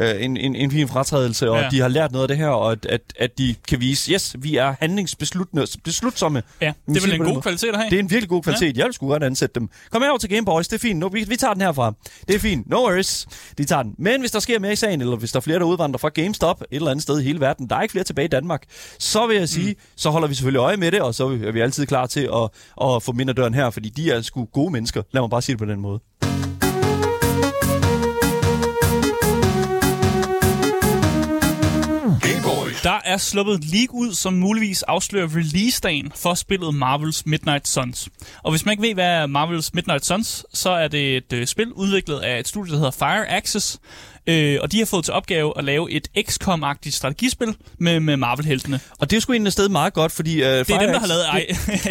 [0.00, 1.68] øh, en, en, en fin fratrædelse, og Ja.
[1.70, 4.36] de har lært noget af det her, og at, at, at de kan vise, yes,
[4.38, 6.42] vi er handlingsbeslutsomme.
[6.60, 7.42] Ja, det er vel en god måde.
[7.42, 7.90] kvalitet at have.
[7.90, 8.76] Det er en virkelig god kvalitet.
[8.76, 8.80] Ja.
[8.80, 9.68] Jeg vil sgu godt ansætte dem.
[9.90, 10.98] Kom herover til Game Boys, det er fint.
[10.98, 11.92] Nu, vi, vi tager den herfra.
[12.28, 12.68] Det er fint.
[12.70, 13.26] No worries.
[13.58, 13.94] De tager den.
[13.98, 16.08] Men hvis der sker mere i sagen, eller hvis der er flere, der udvandrer fra
[16.08, 18.62] GameStop et eller andet sted i hele verden, der er ikke flere tilbage i Danmark,
[18.98, 19.78] så vil jeg sige, mm.
[19.96, 22.48] så holder vi selvfølgelig øje med det, og så er vi altid klar til at,
[22.86, 25.02] at få mindre døren her, fordi de er sgu gode mennesker.
[25.12, 26.31] Lad mig bare sige det på den måde.
[32.82, 38.08] Der er sluppet et leak ud, som muligvis afslører release-dagen for spillet Marvel's Midnight Suns.
[38.42, 41.46] Og hvis man ikke ved, hvad er Marvel's Midnight Suns, så er det et øh,
[41.46, 43.78] spil udviklet af et studie, der hedder Fire Access.
[44.26, 48.80] Øh, og de har fået til opgave at lave et XCOM-agtigt strategispil med, med Marvel-heltene.
[48.98, 50.42] Og det er sgu egentlig et sted meget godt, fordi...
[50.42, 51.46] Uh, Det er dem, der har lavet ej,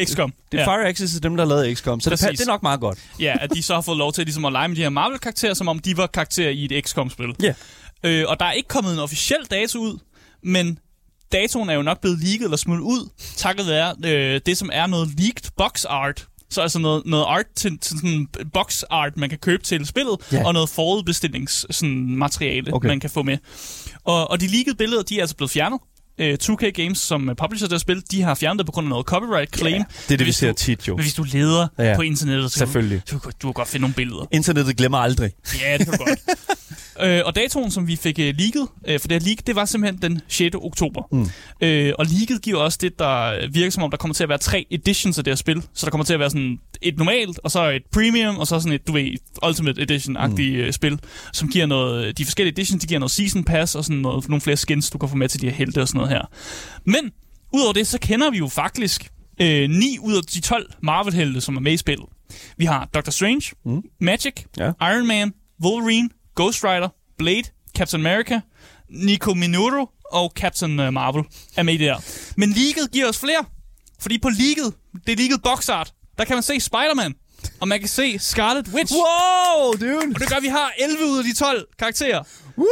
[0.06, 0.34] XCOM.
[0.52, 2.28] Det er Fire Access, er dem, der har lavet XCOM, så det, Præcis.
[2.28, 3.00] pa- det er nok meget godt.
[3.20, 5.54] Ja, at de så har fået lov til ligesom at lege med de her Marvel-karakterer,
[5.54, 7.36] som om de var karakterer i et XCOM-spil.
[7.44, 7.54] Ja.
[8.04, 10.00] Øh, og der er ikke kommet en officiel dato ud,
[10.44, 10.80] men
[11.32, 14.88] datoen er jo nok blevet leaget eller smuttet ud, takket være øh, det, som er
[14.88, 16.28] noget leaked box art.
[16.50, 20.16] Så altså noget, noget art til, til sådan box art, man kan købe til spillet,
[20.32, 20.48] Ja.
[20.48, 22.76] og noget forudbestillings sådan, materiale, Okay.
[22.76, 22.88] okay.
[22.88, 23.38] man kan få med.
[24.04, 25.80] Og, og de leakede billeder, de er altså blevet fjernet.
[26.22, 28.90] Øh, 2K Games, som er publisher der spil, de har fjernet det på grund af
[28.90, 29.74] noget copyright claim.
[29.76, 30.96] Ja, det er det, vi ser du- tit jo.
[30.96, 33.02] Hvis du leder Ja, på internettet, så du, Selvfølgelig.
[33.12, 34.26] du, du kan godt finde nogle billeder.
[34.32, 35.32] Internettet glemmer aldrig.
[35.62, 36.20] Ja, det kan godt.
[37.10, 39.66] øh, og datoen, som vi fik uh, leaget, øh, for det her leak, det var
[39.66, 40.56] simpelthen den 6.
[40.56, 41.04] oktober.
[41.12, 41.30] Mm.
[41.62, 44.38] Øh, og leaget giver også det, der virker som om, der kommer til at være
[44.38, 45.64] tre editions af det her spil.
[45.74, 48.60] Så der kommer til at være sådan et normalt, og så et premium, og så
[48.60, 49.12] sådan et, du ved,
[49.48, 50.72] Ultimate Edition-agtigt mm.
[50.72, 51.00] spil,
[51.34, 54.42] som giver noget, de forskellige editions, de giver noget Season Pass, og sådan noget, nogle
[54.42, 56.22] flere skins, du kan få med til de her helte og sådan noget her.
[56.86, 57.12] Men,
[57.54, 61.56] udover det, så kender vi jo faktisk øh, 9 ud af de 12 Marvel-helte, som
[61.58, 62.06] er med i spillet.
[62.58, 63.82] Vi har Doctor Strange, Mm.
[64.02, 64.72] Magic, Ja.
[64.82, 65.34] Iron Man,
[65.64, 67.44] Wolverine, Ghost Rider, Blade,
[67.78, 68.40] Captain America,
[68.90, 71.24] Nico Minoru og Captain øh, Marvel
[71.56, 71.98] er med i det her.
[72.38, 73.46] Men leaget giver os flere.
[74.00, 74.74] Fordi på leaget,
[75.08, 77.14] det er leaget boxart, der kan man se Spider-Man.
[77.60, 78.94] Og man kan se Scarlet Witch.
[78.94, 79.98] Wow, dude!
[80.16, 82.24] Og det gør, at vi har 11 ud af de 12 karakterer.
[82.58, 82.66] Woo!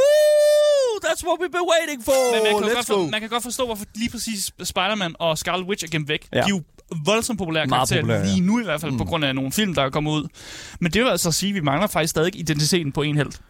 [1.06, 2.34] That's what we've been waiting for!
[2.34, 2.94] Men man kan, Let's godt go!
[2.94, 6.28] for, man kan godt forstå, hvorfor lige præcis Spider-Man og Scarlet Witch er gemt væk.
[6.34, 6.38] Ja.
[6.38, 6.62] De er jo
[7.06, 8.42] voldsomt populære Meget karakterer populære, lige ja.
[8.42, 8.98] nu i hvert fald, mm.
[8.98, 10.28] på grund af nogle film, der er kommet ud.
[10.80, 13.42] Men det vil altså sige, at vi mangler faktisk stadig identiteten på en helt.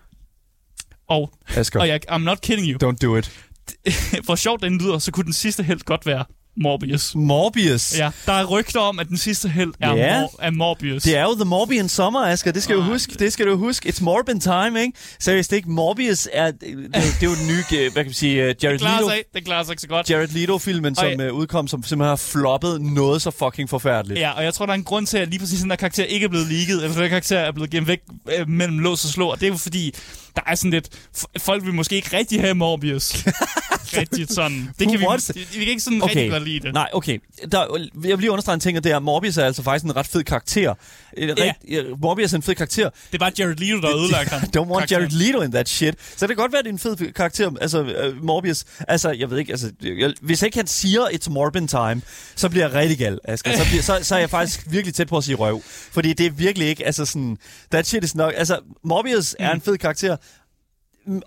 [1.10, 2.90] Og, Asger, og jeg, I'm not kidding you.
[2.90, 3.32] don't do it.
[4.26, 6.26] Hvor sjovt den lyder, så kunne den sidste helt godt være
[6.60, 7.16] Morbius.
[7.16, 7.98] Morbius.
[8.00, 10.22] Ja, der er rygter om, at den sidste helt er, Ja.
[10.22, 11.04] Mor- er Morbius.
[11.04, 12.52] Det er jo The Morbian Summer, Asger.
[12.52, 12.90] Det skal du Nej.
[12.90, 13.14] huske.
[13.20, 13.90] Det skal du huske.
[13.90, 14.94] It's Morbin time, ikke?
[15.20, 15.70] Seriøst, ikke?
[15.72, 16.52] Morbius er...
[16.52, 18.80] Det, det, det er jo den nye, øh, hvad kan man sige, uh, Jared det
[18.82, 19.10] klarer Leto...
[19.10, 20.10] sig, det klarer sig ikke så godt.
[20.10, 24.20] Jared Leto-filmen, som uh, udkom, som simpelthen har floppet noget så fucking forfærdeligt.
[24.20, 26.04] Ja, og jeg tror, der er en grund til, at lige præcis den der karakter
[26.04, 28.00] ikke er blevet leaget, eller den der karakter er blevet gemt væk
[28.40, 29.94] øh, mellem lås og slå, og det er jo fordi,
[30.36, 30.90] der er sådan lidt...
[31.38, 33.26] Folk vil måske ikke rigtig have Morbius.
[33.98, 34.70] rigtig sådan.
[34.80, 36.16] Det kan vi, vi, vi kan ikke sådan okay.
[36.16, 36.74] rigtig godt lide det.
[36.74, 37.20] Nej, okay.
[37.52, 39.86] Der, jeg vil lige understrege en ting, og det er, at Morbius er altså faktisk
[39.86, 40.74] en ret fed karakter.
[41.18, 41.54] En Ja.
[42.02, 42.90] Morbius er en fed karakter.
[42.90, 44.42] Det er bare Jared Leto, der har ødelagt ham.
[44.58, 44.92] Don't want.
[44.92, 45.96] Jared Leto in that shit.
[46.16, 48.66] Så det kan godt være, at det er en fed karakter, altså uh, Morbius.
[48.88, 52.02] Altså, jeg ved ikke, altså, jeg, hvis ikke han siger, it's Morbin time,
[52.36, 53.58] så bliver jeg rigtig gal, Asger.
[53.58, 55.62] Så, bliver, så, så er jeg faktisk virkelig tæt på at sige røv.
[55.92, 57.38] Fordi det er virkelig ikke, altså sådan,
[57.72, 59.46] that shit is nok, altså, Morbius mm.
[59.46, 60.18] er en fed karakter,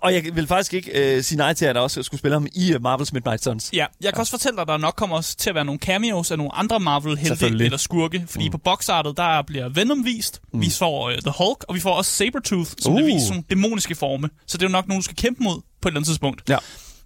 [0.01, 2.47] og jeg vil faktisk ikke uh, sige nej til, at jeg også skulle spille ham
[2.55, 3.69] i uh, Marvel's Midnight Suns.
[3.73, 5.79] Ja, jeg kan også fortælle dig, at der nok kommer også til at være nogle
[5.79, 8.25] cameos af nogle andre Marvel-helte eller skurke.
[8.27, 8.51] Fordi mm.
[8.51, 10.41] på boxartet, der bliver Venom vist.
[10.53, 10.61] Mm.
[10.61, 12.93] Vi får uh, The Hulk, og vi får også Sabretooth, som.
[12.93, 12.97] Uh.
[12.97, 14.29] bliver vist som dæmoniske forme.
[14.47, 16.41] Så det er jo nok nogen, du skal kæmpe mod på et eller andet tidspunkt.
[16.49, 16.57] Ja.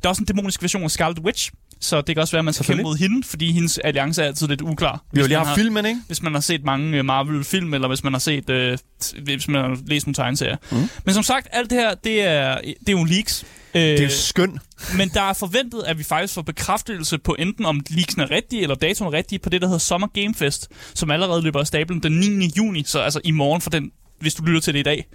[0.01, 1.51] Der er også en dæmonisk version af Scarlet Witch,
[1.82, 4.25] så det kan også være, at man skal kæmpe mod hende, fordi hendes alliance er
[4.28, 5.03] altid lidt uklar.
[5.13, 5.99] Vi har lige haft filmen, ikke?
[6.07, 8.78] hvis man har set mange øh, Marvel-film, eller hvis man har set, øh,
[9.23, 10.57] hvis man har læst nogle tegneserier.
[10.71, 10.89] Mm.
[11.05, 13.45] Men som sagt, alt det her, det er, det er jo leaks.
[13.75, 14.59] Øh, Det er jo skøn.
[14.97, 18.61] men der er forventet, at vi faktisk får bekræftelse på enten om leaksen er rigtige,
[18.61, 21.67] eller datoen er rigtig på det, der hedder Summer Game Fest, som allerede løber af
[21.67, 22.51] stablen den 9.
[22.57, 25.05] juni, så altså i morgen for den, hvis du lytter til det i dag.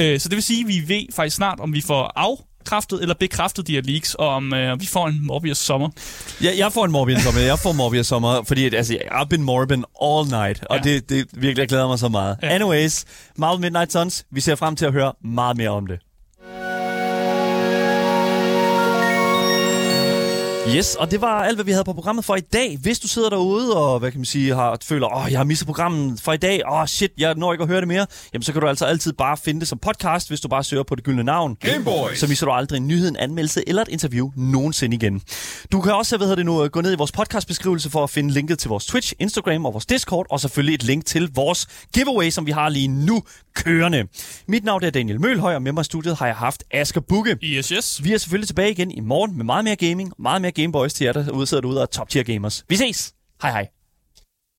[0.00, 2.12] Øh, så det vil sige, at vi ved faktisk snart, om vi får
[2.60, 5.88] afkræftet eller bekræftet de her leaks, og om øh, vi får en Morbius sommer.
[6.42, 7.40] Jeg, jeg får en Morbius sommer.
[7.40, 10.82] Jeg får Morbius sommer, fordi at, altså, I've been Morbin all night, og Ja.
[10.82, 12.36] det, det virkelig, jeg glæder mig så meget.
[12.42, 12.48] Ja.
[12.48, 13.04] Anyways,
[13.36, 15.98] Marvel Midnight Suns, vi ser frem til at høre meget mere om det.
[20.68, 22.78] Yes, og det var alt, hvad vi havde på programmet for i dag.
[22.82, 25.66] Hvis du sidder derude og hvad kan man sige, har, føler, åh, jeg har misset
[25.66, 28.52] programmet for i dag, åh shit, jeg når ikke at høre det mere, jamen så
[28.52, 31.04] kan du altså altid bare finde det som podcast, hvis du bare søger på det
[31.04, 31.56] gyldne navn.
[31.60, 32.18] Gameboys.
[32.18, 35.22] Så misser du aldrig en nyhed, en anmeldelse eller et interview nogensinde igen.
[35.72, 38.30] Du kan også, hvad hedder det nu, gå ned i vores podcastbeskrivelse for at finde
[38.30, 42.30] linket til vores Twitch, Instagram og vores Discord, og selvfølgelig et link til vores giveaway,
[42.30, 43.22] som vi har lige nu
[43.54, 44.04] kørende.
[44.48, 47.38] Mit navn er Daniel Mølhøj, og med mig i studiet har jeg haft Asger Bukke.
[47.42, 48.04] Yes, yes.
[48.04, 51.04] Vi er selvfølgelig tilbage igen i morgen med meget mere gaming, meget mere Gameboys til
[51.04, 52.64] jer, der sidder derude og er top tier gamers.
[52.68, 53.12] Vi ses!
[53.42, 53.68] Hej hej!